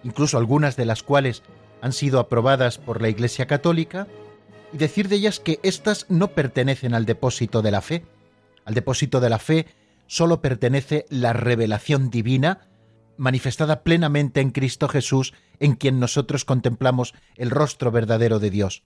[0.03, 1.43] incluso algunas de las cuales
[1.81, 4.07] han sido aprobadas por la Iglesia Católica,
[4.73, 8.05] y decir de ellas que éstas no pertenecen al depósito de la fe.
[8.65, 9.65] Al depósito de la fe
[10.07, 12.67] solo pertenece la revelación divina,
[13.17, 18.83] manifestada plenamente en Cristo Jesús, en quien nosotros contemplamos el rostro verdadero de Dios.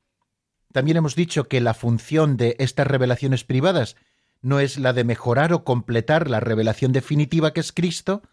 [0.71, 3.95] También hemos dicho que la función de estas revelaciones privadas
[4.41, 8.23] no es la de mejorar o completar la revelación definitiva que es Cristo,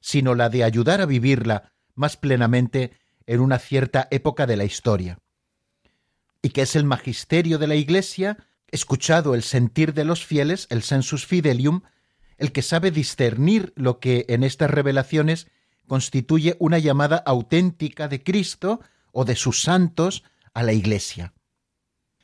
[0.00, 2.92] sino la de ayudar a vivirla más plenamente
[3.26, 5.18] en una cierta época de la historia.
[6.42, 10.82] Y que es el magisterio de la Iglesia, escuchado el sentir de los fieles, el
[10.82, 11.82] sensus fidelium,
[12.38, 15.48] el que sabe discernir lo que en estas revelaciones
[15.86, 18.80] constituye una llamada auténtica de Cristo
[19.12, 21.34] o de sus santos a la Iglesia.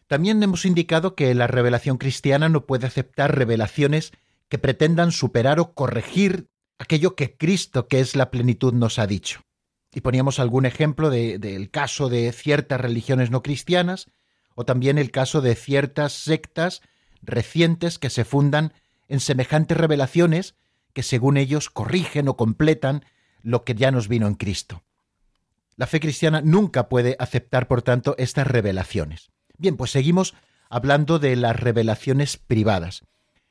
[0.06, 4.12] También hemos indicado que la revelación cristiana no puede aceptar revelaciones
[4.48, 9.45] que pretendan superar o corregir aquello que Cristo, que es la plenitud, nos ha dicho.
[9.96, 14.10] Y poníamos algún ejemplo del caso de ciertas religiones no cristianas,
[14.54, 16.82] o también el caso de ciertas sectas
[17.22, 18.74] recientes que se fundan
[19.08, 20.54] en semejantes revelaciones
[20.92, 23.06] que según ellos corrigen o completan
[23.40, 24.84] lo que ya nos vino en Cristo.
[25.76, 29.30] La fe cristiana nunca puede aceptar, por tanto, estas revelaciones.
[29.56, 30.34] Bien, pues seguimos
[30.68, 33.06] hablando de las revelaciones privadas.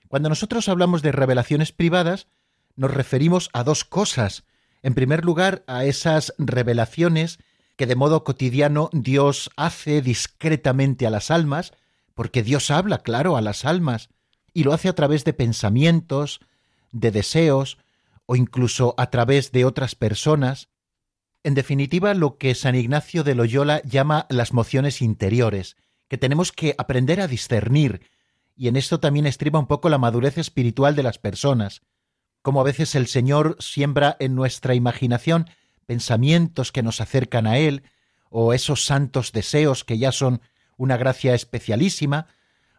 [0.10, 2.28] Cuando nosotros hablamos de revelaciones privadas,
[2.76, 4.44] nos referimos a dos cosas.
[4.86, 7.40] En primer lugar, a esas revelaciones
[7.76, 11.74] que de modo cotidiano Dios hace discretamente a las almas,
[12.14, 14.10] porque Dios habla, claro, a las almas,
[14.54, 16.40] y lo hace a través de pensamientos,
[16.92, 17.80] de deseos,
[18.28, 20.70] o incluso a través de otras personas.
[21.44, 25.78] En definitiva, lo que San Ignacio de Loyola llama las mociones interiores,
[26.08, 28.02] que tenemos que aprender a discernir,
[28.56, 31.82] y en esto también estriba un poco la madurez espiritual de las personas,
[32.46, 35.50] como a veces el Señor siembra en nuestra imaginación
[35.88, 37.82] pensamientos que nos acercan a Él,
[38.30, 40.42] o esos santos deseos que ya son
[40.78, 42.28] una gracia especialísima,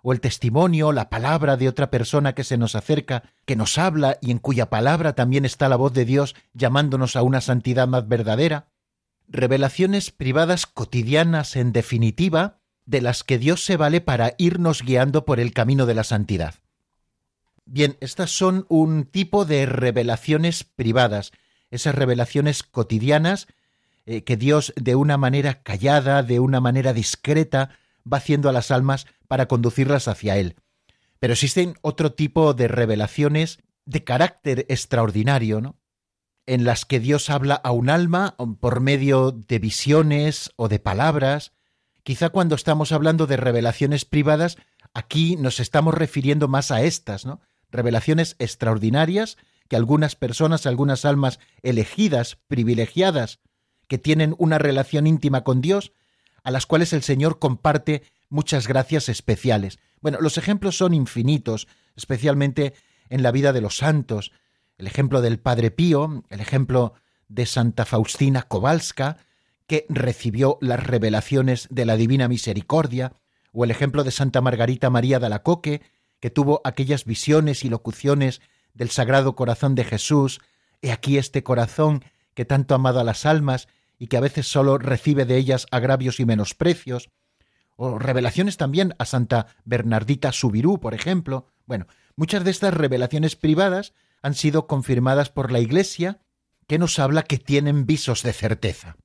[0.05, 4.19] o el testimonio, la palabra de otra persona que se nos acerca, que nos habla
[4.23, 8.07] y en cuya palabra también está la voz de Dios llamándonos a una santidad más
[8.07, 8.69] verdadera.
[9.27, 15.41] Revelaciones privadas cotidianas en definitiva, de las que Dios se vale para irnos guiando por
[15.41, 16.55] el camino de la santidad.
[17.67, 21.33] Bien, estas son un tipo de revelaciones privadas,
[21.71, 23.49] esas revelaciones cotidianas
[24.07, 27.71] eh, que Dios de una manera callada, de una manera discreta,
[28.11, 30.57] va haciendo a las almas para conducirlas hacia Él.
[31.19, 35.77] Pero existen otro tipo de revelaciones de carácter extraordinario, ¿no?
[36.49, 41.53] en las que Dios habla a un alma por medio de visiones o de palabras,
[42.07, 44.59] Quizá cuando estamos hablando de revelaciones privadas
[44.95, 47.41] aquí nos estamos refiriendo más a estas, ¿no?
[47.71, 49.37] Revelaciones extraordinarias
[49.69, 53.41] que algunas personas, algunas almas elegidas, privilegiadas,
[53.89, 55.93] que tienen una relación íntima con Dios,
[56.43, 59.79] a las cuales el Señor comparte muchas gracias especiales.
[60.01, 62.75] Bueno, los ejemplos son infinitos, especialmente
[63.09, 64.33] en la vida de los santos.
[64.79, 66.95] El ejemplo del Padre Pío, el ejemplo
[67.29, 69.19] de Santa Faustina Kowalska,
[69.67, 73.15] que recibió las revelaciones de la Divina Misericordia,
[73.53, 75.83] o el ejemplo de Santa Margarita María de Alacoque,
[76.21, 78.41] que tuvo aquellas visiones y locuciones
[78.75, 80.41] del Sagrado Corazón de Jesús,
[80.83, 82.05] he aquí este corazón
[82.35, 85.67] que tanto ha amado a las almas y que a veces solo recibe de ellas
[85.71, 87.11] agravios y menosprecios,
[87.77, 91.47] o revelaciones también a Santa Bernardita Subirú, por ejemplo.
[91.67, 91.87] Bueno,
[92.17, 93.93] muchas de estas revelaciones privadas
[94.23, 96.21] han sido confirmadas por la Iglesia,
[96.67, 98.97] que nos habla que tienen visos de certeza.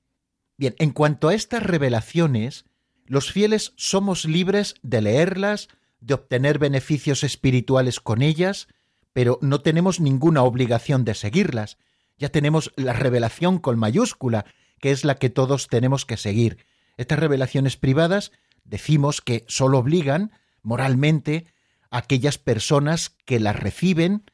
[0.56, 2.64] Bien, en cuanto a estas revelaciones,
[3.06, 5.68] los fieles somos libres de leerlas,
[6.02, 8.66] de obtener beneficios espirituales con ellas,
[9.12, 11.78] pero no tenemos ninguna obligación de seguirlas.
[12.18, 14.44] Ya tenemos la revelación con mayúscula,
[14.80, 16.66] que es la que todos tenemos que seguir.
[16.96, 18.32] Estas revelaciones privadas
[18.64, 20.32] decimos que solo obligan
[20.62, 21.46] moralmente
[21.90, 24.24] a aquellas personas que las reciben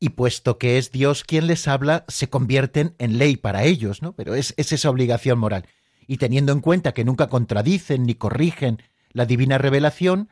[0.00, 4.12] y puesto que es Dios quien les habla, se convierten en ley para ellos, ¿no?
[4.12, 5.66] Pero es, es esa obligación moral.
[6.06, 10.28] Y teniendo en cuenta que nunca contradicen ni corrigen la divina revelación,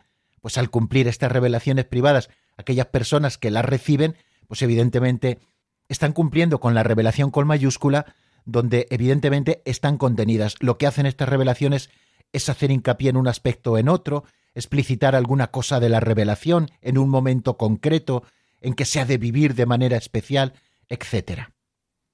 [0.47, 4.14] pues al cumplir estas revelaciones privadas, aquellas personas que las reciben,
[4.47, 5.40] pues evidentemente
[5.88, 10.55] están cumpliendo con la revelación con mayúscula, donde evidentemente están contenidas.
[10.61, 11.90] Lo que hacen estas revelaciones
[12.32, 14.22] es hacer hincapié en un aspecto o en otro,
[14.55, 18.22] explicitar alguna cosa de la revelación en un momento concreto
[18.61, 20.53] en que se ha de vivir de manera especial,
[20.88, 21.49] etc.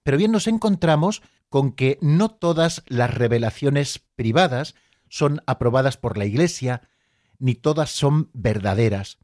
[0.04, 4.74] Pero bien nos encontramos con que no todas las revelaciones privadas
[5.10, 6.88] son aprobadas por la Iglesia,
[7.42, 9.18] ni todas son verdaderas.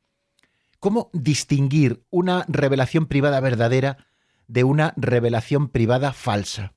[0.81, 4.09] ¿Cómo distinguir una revelación privada verdadera
[4.49, 6.75] de una revelación privada falsa?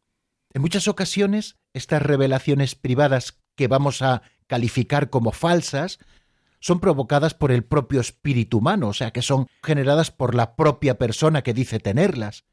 [0.53, 5.97] En muchas ocasiones, estas revelaciones privadas que vamos a calificar como falsas
[6.59, 10.99] son provocadas por el propio espíritu humano, o sea que son generadas por la propia
[10.99, 12.45] persona que dice tenerlas.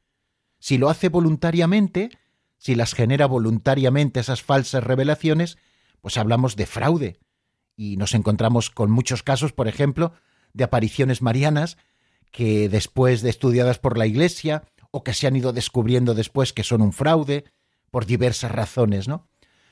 [0.59, 2.09] Si lo hace voluntariamente,
[2.57, 5.59] si las genera voluntariamente esas falsas revelaciones,
[6.01, 7.19] pues hablamos de fraude.
[7.79, 10.11] Y nos encontramos con muchos casos, por ejemplo,
[10.51, 11.77] de apariciones marianas
[12.29, 16.65] que después de estudiadas por la Iglesia o que se han ido descubriendo después que
[16.65, 17.45] son un fraude,
[17.89, 19.29] por diversas razones, ¿no?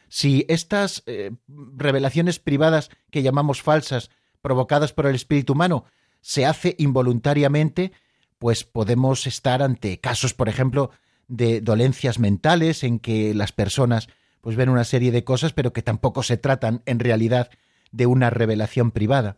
[0.08, 4.10] Si estas eh, revelaciones privadas que llamamos falsas,
[4.42, 5.84] provocadas por el espíritu humano,
[6.22, 7.92] se hace involuntariamente,
[8.40, 10.92] pues podemos estar ante casos, por ejemplo,
[11.28, 14.08] de dolencias mentales en que las personas
[14.40, 17.50] pues ven una serie de cosas, pero que tampoco se tratan en realidad
[17.92, 19.38] de una revelación privada.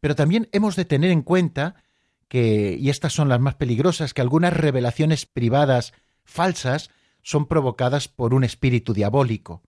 [0.00, 1.76] Pero también hemos de tener en cuenta
[2.28, 5.92] que, y estas son las más peligrosas, que algunas revelaciones privadas
[6.24, 6.90] falsas
[7.22, 9.62] son provocadas por un espíritu diabólico.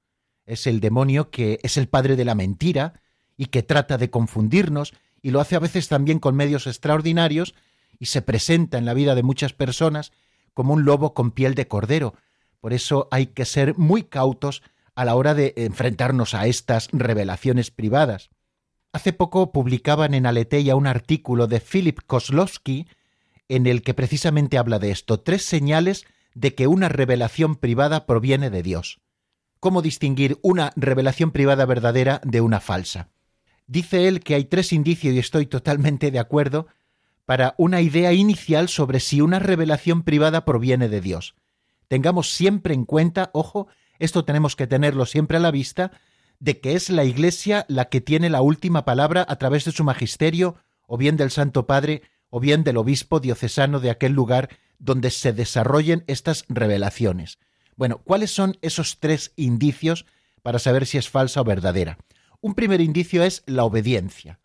[0.46, 3.00] Es el demonio que es el padre de la mentira
[3.36, 7.54] y que trata de confundirnos y lo hace a veces también con medios extraordinarios
[7.98, 10.12] y se presenta en la vida de muchas personas
[10.54, 12.14] como un lobo con piel de cordero.
[12.60, 14.62] Por eso hay que ser muy cautos
[14.98, 18.30] a la hora de enfrentarnos a estas revelaciones privadas.
[18.92, 22.88] Hace poco publicaban en Aleteia un artículo de Philip Koslowski
[23.48, 28.50] en el que precisamente habla de esto, tres señales de que una revelación privada proviene
[28.50, 28.98] de Dios.
[29.60, 33.08] ¿Cómo distinguir una revelación privada verdadera de una falsa?
[33.68, 36.66] Dice él que hay tres indicios, y estoy totalmente de acuerdo,
[37.24, 41.36] para una idea inicial sobre si una revelación privada proviene de Dios.
[41.86, 43.68] Tengamos siempre en cuenta, ojo,
[43.98, 45.92] esto tenemos que tenerlo siempre a la vista,
[46.40, 49.84] de que es la Iglesia la que tiene la última palabra a través de su
[49.84, 55.10] magisterio, o bien del Santo Padre, o bien del obispo diocesano de aquel lugar donde
[55.10, 57.38] se desarrollen estas revelaciones.
[57.76, 60.06] Bueno, ¿cuáles son esos tres indicios
[60.42, 61.98] para saber si es falsa o verdadera?
[62.40, 64.38] Un primer indicio es la obediencia,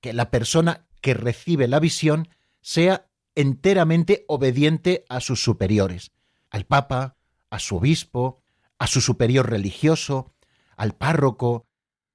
[0.00, 2.28] que la persona que recibe la visión
[2.60, 6.10] sea enteramente obediente a sus superiores,
[6.50, 7.16] al Papa,
[7.50, 8.40] a su obispo,
[8.78, 10.34] a su superior religioso,
[10.76, 11.66] al párroco.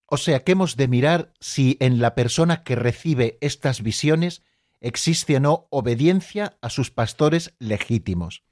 [0.05, 4.43] O sea que hemos de mirar si en la persona que recibe estas visiones
[4.81, 8.43] existe o no obediencia a sus pastores legítimos.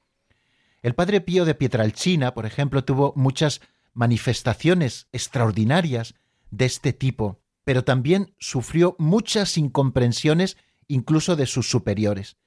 [0.82, 3.62] El padre Pío de Pietralcina, por ejemplo, tuvo muchas
[3.93, 6.16] manifestaciones extraordinarias
[6.49, 10.57] de este tipo, pero también sufrió muchas incomprensiones
[10.88, 12.38] incluso de sus superiores.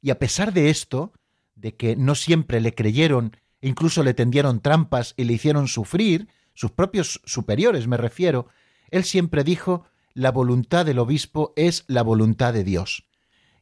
[0.00, 1.12] Y a pesar de esto,
[1.54, 6.72] de que no siempre le creyeron incluso le tendieron trampas y le hicieron sufrir, sus
[6.72, 8.48] propios superiores me refiero,
[8.90, 9.84] él siempre dijo
[10.14, 13.04] la voluntad del obispo es la voluntad de Dios.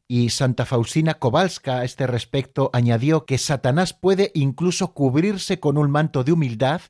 [0.07, 5.89] Y Santa Faustina Kowalska a este respecto añadió que Satanás puede incluso cubrirse con un
[5.89, 6.81] manto de humildad,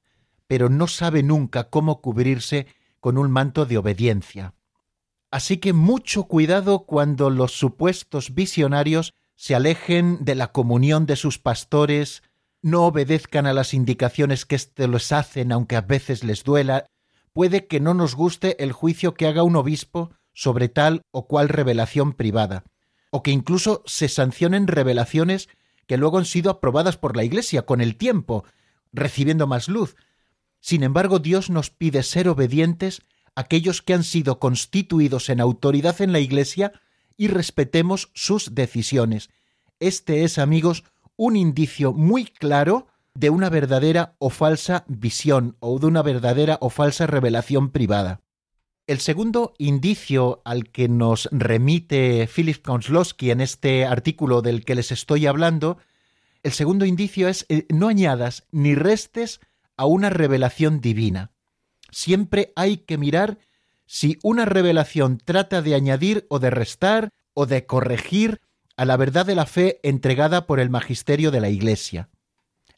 [0.47, 2.65] pero no sabe nunca cómo cubrirse
[2.99, 4.55] con un manto de obediencia.
[5.29, 11.37] Así que mucho cuidado cuando los supuestos visionarios se alejen de la comunión de sus
[11.37, 12.23] pastores,
[12.61, 16.85] no obedezcan a las indicaciones que éste les hacen, aunque a veces les duela,
[17.33, 21.49] puede que no nos guste el juicio que haga un obispo sobre tal o cual
[21.49, 22.63] revelación privada,
[23.09, 25.49] o que incluso se sancionen revelaciones
[25.87, 28.45] que luego han sido aprobadas por la Iglesia con el tiempo,
[28.93, 29.95] recibiendo más luz.
[30.59, 33.01] Sin embargo, Dios nos pide ser obedientes
[33.35, 36.71] a aquellos que han sido constituidos en autoridad en la Iglesia
[37.17, 39.29] y respetemos sus decisiones.
[39.79, 40.83] Este es, amigos,
[41.17, 46.69] un indicio muy claro de una verdadera o falsa visión o de una verdadera o
[46.69, 48.21] falsa revelación privada.
[48.87, 54.91] El segundo indicio al que nos remite Philip Konslowski en este artículo del que les
[54.91, 55.77] estoy hablando,
[56.43, 59.39] el segundo indicio es eh, no añadas ni restes
[59.77, 61.31] a una revelación divina.
[61.91, 63.37] Siempre hay que mirar
[63.85, 68.41] si una revelación trata de añadir o de restar o de corregir
[68.81, 72.09] a la verdad de la fe entregada por el magisterio de la Iglesia.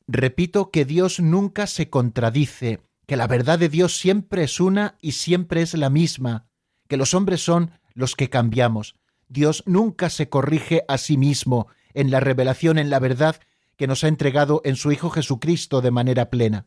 [0.06, 5.14] Repito que Dios nunca se contradice, que la verdad de Dios siempre es una y
[5.14, 6.50] siempre es la misma,
[6.90, 8.98] que los hombres son los que cambiamos.
[9.30, 13.38] Dios nunca se corrige a sí mismo en la revelación, en la verdad
[13.78, 16.66] que nos ha entregado en su Hijo Jesucristo de manera plena.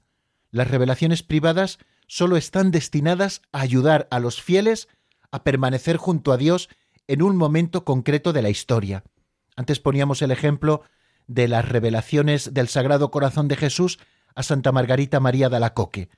[0.50, 4.88] Las revelaciones privadas solo están destinadas a ayudar a los fieles
[5.30, 6.70] a permanecer junto a Dios
[7.06, 9.04] en un momento concreto de la historia.
[9.56, 10.82] Antes poníamos el ejemplo
[11.26, 13.98] de las revelaciones del Sagrado Corazón de Jesús
[14.34, 16.08] a Santa Margarita María de Alacoque.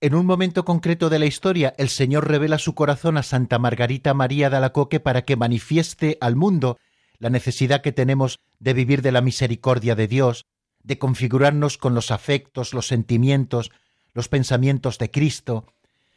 [0.00, 4.14] En un momento concreto de la historia, el Señor revela su corazón a Santa Margarita
[4.14, 6.78] María de Alacoque para que manifieste al mundo
[7.18, 10.44] la necesidad que tenemos de vivir de la misericordia de Dios,
[10.82, 13.70] de configurarnos con los afectos, los sentimientos,
[14.12, 15.66] los pensamientos de Cristo,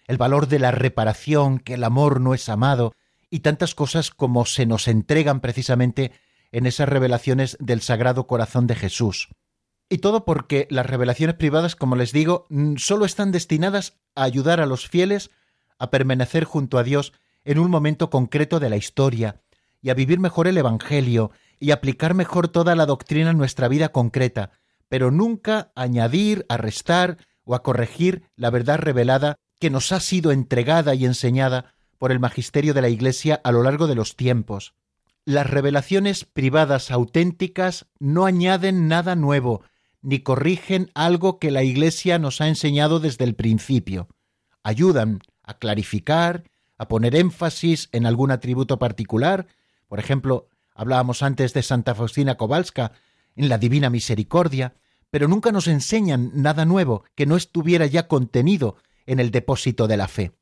[0.08, 2.94] el valor de la reparación, que el amor no es amado,
[3.30, 6.12] y tantas cosas como se nos entregan precisamente
[6.56, 9.28] en esas revelaciones del Sagrado Corazón de Jesús.
[9.90, 12.48] Y todo porque las revelaciones privadas, como les digo,
[12.78, 15.32] solo están destinadas a ayudar a los fieles
[15.80, 17.12] a permanecer junto a Dios
[17.44, 19.42] en un momento concreto de la historia,
[19.82, 23.90] y a vivir mejor el Evangelio, y aplicar mejor toda la doctrina en nuestra vida
[23.90, 24.52] concreta,
[24.88, 30.32] pero nunca añadir, a restar o a corregir la verdad revelada que nos ha sido
[30.32, 34.74] entregada y enseñada por el magisterio de la Iglesia a lo largo de los tiempos.
[35.28, 39.64] Las revelaciones privadas auténticas no añaden nada nuevo,
[40.04, 44.08] ni corrigen algo que la Iglesia nos ha enseñado desde el principio.
[44.62, 46.44] Ayudan a clarificar,
[46.78, 49.48] a poner énfasis en algún atributo particular.
[49.88, 52.92] Por ejemplo, hablábamos antes de Santa Faustina Kowalska
[53.36, 54.76] en la Divina Misericordia,
[55.10, 59.98] pero nunca nos enseñan nada nuevo que no estuviera ya contenido en el depósito de
[59.98, 60.34] la fe.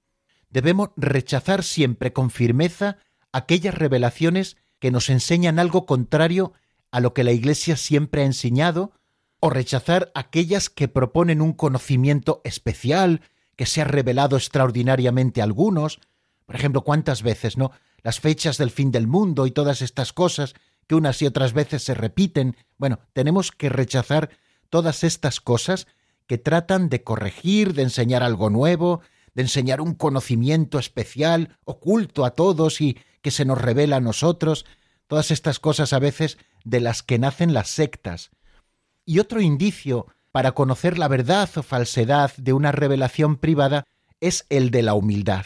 [0.50, 2.98] Debemos rechazar siempre con firmeza
[3.32, 6.52] aquellas revelaciones que nos enseñan algo contrario
[6.92, 8.92] a lo que la Iglesia siempre ha enseñado,
[9.40, 13.22] o rechazar aquellas que proponen un conocimiento especial
[13.56, 16.02] que se ha revelado extraordinariamente a algunos.
[16.46, 17.72] Por ejemplo, cuántas veces, ¿no?
[18.02, 20.54] Las fechas del fin del mundo y todas estas cosas
[20.86, 22.58] que unas y otras veces se repiten.
[22.78, 24.32] Bueno, tenemos que rechazar
[24.70, 25.88] todas estas cosas
[26.28, 29.00] que tratan de corregir, de enseñar algo nuevo,
[29.34, 34.66] de enseñar un conocimiento especial, oculto a todos y que se nos revela a nosotros,
[35.08, 38.30] todas estas cosas a veces de las que nacen las sectas.
[39.06, 43.86] Y otro indicio para conocer la verdad o falsedad de una revelación privada
[44.20, 45.46] es el de la humildad.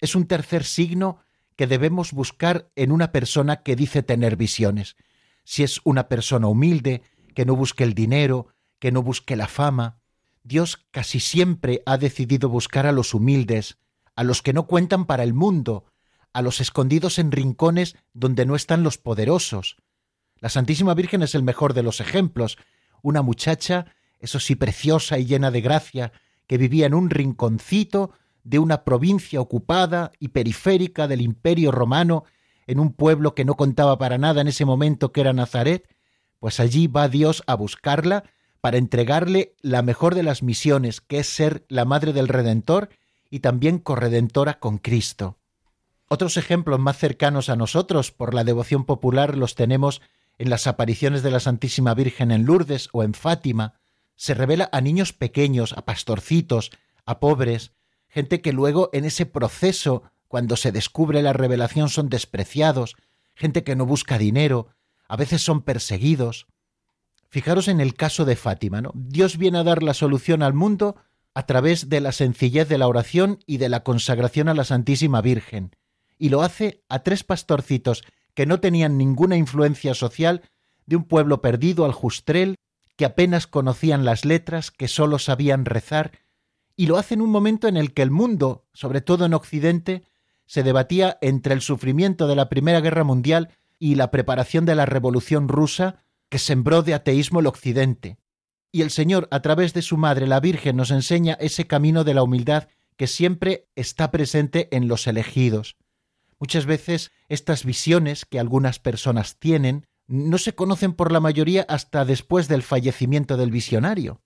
[0.00, 1.18] Es un tercer signo
[1.56, 4.96] que debemos buscar en una persona que dice tener visiones.
[5.44, 7.02] Si es una persona humilde,
[7.34, 8.48] que no busque el dinero,
[8.78, 9.98] que no busque la fama,
[10.42, 13.78] Dios casi siempre ha decidido buscar a los humildes,
[14.16, 15.84] a los que no cuentan para el mundo,
[16.32, 19.76] a los escondidos en rincones donde no están los poderosos.
[20.38, 22.58] La Santísima Virgen es el mejor de los ejemplos,
[23.02, 23.86] una muchacha,
[24.18, 26.12] eso sí, preciosa y llena de gracia,
[26.46, 28.12] que vivía en un rinconcito
[28.44, 32.24] de una provincia ocupada y periférica del Imperio romano,
[32.66, 35.88] en un pueblo que no contaba para nada en ese momento que era Nazaret,
[36.38, 38.24] pues allí va Dios a buscarla
[38.60, 42.90] para entregarle la mejor de las misiones, que es ser la madre del Redentor
[43.30, 45.38] y también corredentora con Cristo.
[46.12, 50.02] Otros ejemplos más cercanos a nosotros por la devoción popular los tenemos
[50.36, 53.80] en las apariciones de la Santísima Virgen en Lourdes o en Fátima.
[54.14, 56.70] Se revela a niños pequeños, a pastorcitos,
[57.06, 57.72] a pobres,
[58.08, 62.94] gente que luego en ese proceso, cuando se descubre la revelación son despreciados,
[63.34, 64.68] gente que no busca dinero,
[65.08, 66.46] a veces son perseguidos.
[67.30, 68.92] Fijaros en el caso de Fátima, ¿no?
[68.94, 70.96] Dios viene a dar la solución al mundo
[71.32, 75.22] a través de la sencillez de la oración y de la consagración a la Santísima
[75.22, 75.74] Virgen,
[76.22, 78.04] y lo hace a tres pastorcitos
[78.34, 80.42] que no tenían ninguna influencia social
[80.86, 82.54] de un pueblo perdido al justrel,
[82.94, 86.12] que apenas conocían las letras, que sólo sabían rezar,
[86.76, 90.04] y lo hace en un momento en el que el mundo, sobre todo en Occidente,
[90.46, 93.48] se debatía entre el sufrimiento de la Primera Guerra Mundial
[93.80, 98.16] y la preparación de la Revolución rusa, que sembró de ateísmo el Occidente.
[98.70, 102.14] Y el Señor, a través de su Madre, la Virgen, nos enseña ese camino de
[102.14, 105.76] la humildad que siempre está presente en los elegidos.
[106.42, 112.04] Muchas veces estas visiones que algunas personas tienen no se conocen por la mayoría hasta
[112.04, 114.22] después del fallecimiento del visionario.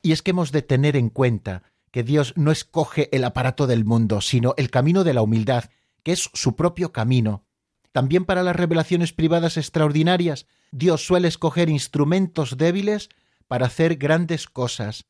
[0.00, 3.84] Y es que hemos de tener en cuenta que Dios no escoge el aparato del
[3.84, 5.64] mundo, sino el camino de la humildad,
[6.04, 7.44] que es su propio camino.
[7.90, 13.08] También para las revelaciones privadas extraordinarias, Dios suele escoger instrumentos débiles
[13.48, 15.06] para hacer grandes cosas.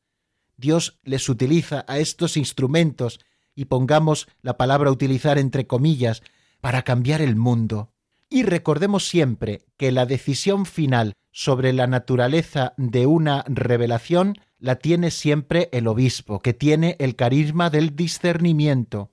[0.57, 3.19] Dios les utiliza a estos instrumentos,
[3.55, 6.23] y pongamos la palabra utilizar entre comillas,
[6.61, 7.91] para cambiar el mundo.
[8.29, 15.11] Y recordemos siempre que la decisión final sobre la naturaleza de una revelación la tiene
[15.11, 19.11] siempre el obispo, que tiene el carisma del discernimiento.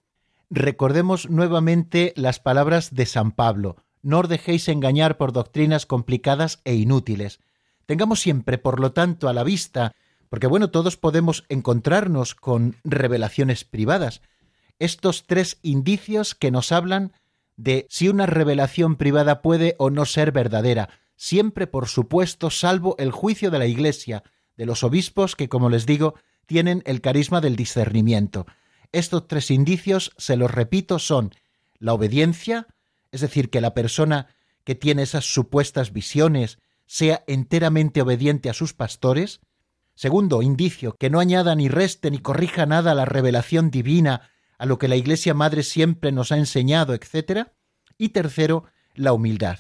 [0.51, 6.75] Recordemos nuevamente las palabras de San Pablo, no os dejéis engañar por doctrinas complicadas e
[6.75, 7.41] inútiles,
[7.89, 9.93] Tengamos siempre, por lo tanto, a la vista,
[10.29, 14.21] porque bueno, todos podemos encontrarnos con revelaciones privadas,
[14.79, 17.13] estos tres indicios que nos hablan
[17.57, 23.11] de si una revelación privada puede o no ser verdadera, siempre por supuesto salvo el
[23.11, 24.23] juicio de la Iglesia,
[24.57, 26.15] de los obispos que, como les digo,
[26.47, 28.47] tienen el carisma del discernimiento.
[28.93, 31.35] Estos tres indicios, se los repito, son
[31.79, 32.67] la obediencia,
[33.13, 34.29] es decir, que la persona
[34.65, 39.41] que tiene esas supuestas visiones sea enteramente obediente a sus pastores.
[39.99, 44.65] Segundo, indicio, que no añada ni reste ni corrija nada a la revelación divina, a
[44.65, 47.49] lo que la Iglesia Madre siempre nos ha enseñado, etc.
[47.97, 48.63] Y tercero,
[48.95, 49.59] la humildad.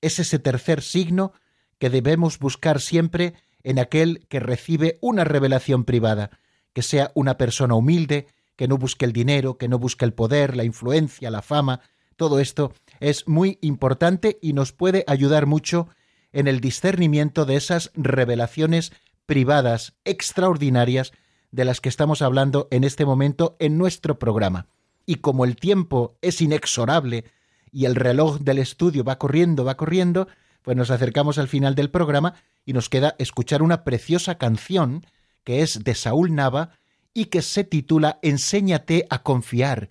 [0.00, 1.34] Es ese tercer signo
[1.78, 6.30] que debemos buscar siempre en aquel que recibe una revelación privada,
[6.72, 10.56] que sea una persona humilde, que no busque el dinero, que no busque el poder,
[10.56, 11.82] la influencia, la fama,
[12.16, 15.88] todo esto es muy importante y nos puede ayudar mucho
[16.32, 18.90] en el discernimiento de esas revelaciones
[19.26, 21.12] privadas extraordinarias
[21.50, 24.66] de las que estamos hablando en este momento en nuestro programa.
[25.06, 27.24] Y como el tiempo es inexorable
[27.70, 30.28] y el reloj del estudio va corriendo, va corriendo,
[30.62, 35.06] pues nos acercamos al final del programa y nos queda escuchar una preciosa canción
[35.44, 36.70] que es de Saúl Nava
[37.12, 39.90] y que se titula Enséñate a confiar.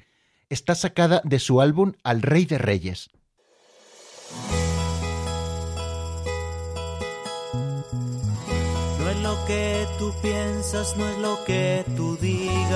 [0.50, 3.10] Está sacada de su álbum Al Rey de Reyes.
[9.98, 12.74] Tú piensas, no es lo que tú digas.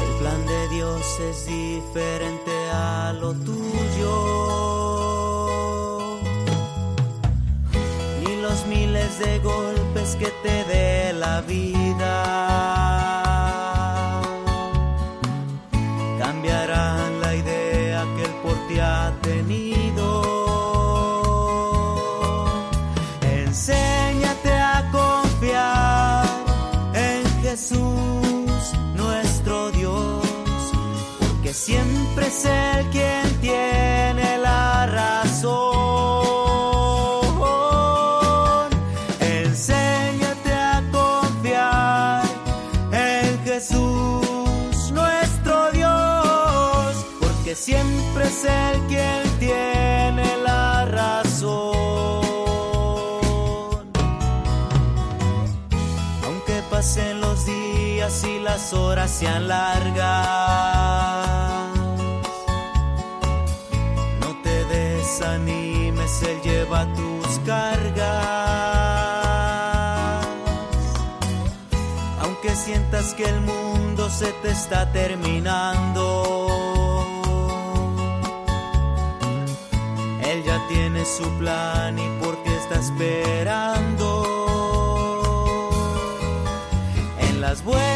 [0.00, 4.14] El plan de Dios es diferente a lo tuyo.
[8.22, 11.95] Ni los miles de golpes que te dé la vida
[31.66, 35.56] siempre es el quien tiene la razón.
[39.18, 42.22] Enséñate a confiar
[42.92, 51.56] en Jesús, nuestro Dios, porque siempre es el quien tiene la razón.
[56.26, 60.75] Aunque pasen los días y las horas sean largas
[73.14, 76.02] que el mundo se te está terminando,
[80.22, 84.08] Él ya tiene su plan y por ti está esperando.
[87.20, 87.95] En las buenas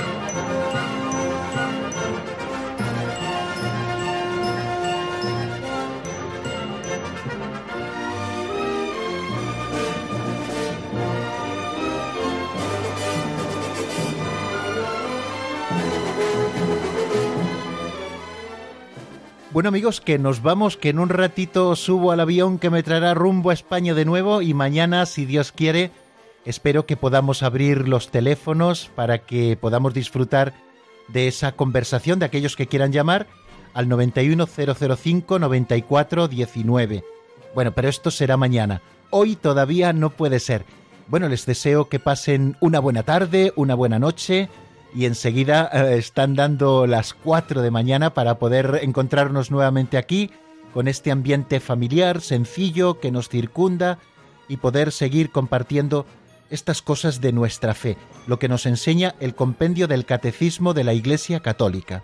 [19.53, 23.13] Bueno amigos, que nos vamos, que en un ratito subo al avión que me traerá
[23.13, 25.91] rumbo a España de nuevo y mañana, si Dios quiere,
[26.45, 30.53] espero que podamos abrir los teléfonos para que podamos disfrutar
[31.09, 33.27] de esa conversación de aquellos que quieran llamar
[33.73, 37.03] al 91005 9419.
[37.53, 38.81] Bueno, pero esto será mañana.
[39.09, 40.63] Hoy todavía no puede ser.
[41.09, 44.47] Bueno, les deseo que pasen una buena tarde, una buena noche
[44.93, 50.31] y enseguida eh, están dando las 4 de mañana para poder encontrarnos nuevamente aquí
[50.73, 53.99] con este ambiente familiar, sencillo, que nos circunda
[54.47, 56.05] y poder seguir compartiendo
[56.49, 60.93] estas cosas de nuestra fe, lo que nos enseña el compendio del Catecismo de la
[60.93, 62.03] Iglesia Católica.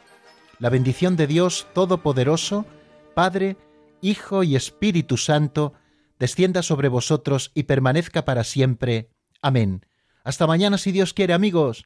[0.60, 2.66] La bendición de Dios Todopoderoso,
[3.14, 3.58] Padre,
[4.02, 5.74] Hijo y Espíritu Santo,
[6.20, 9.10] descienda sobre vosotros y permanezca para siempre.
[9.42, 9.86] Amén.
[10.24, 11.86] Hasta mañana si Dios quiere, amigos.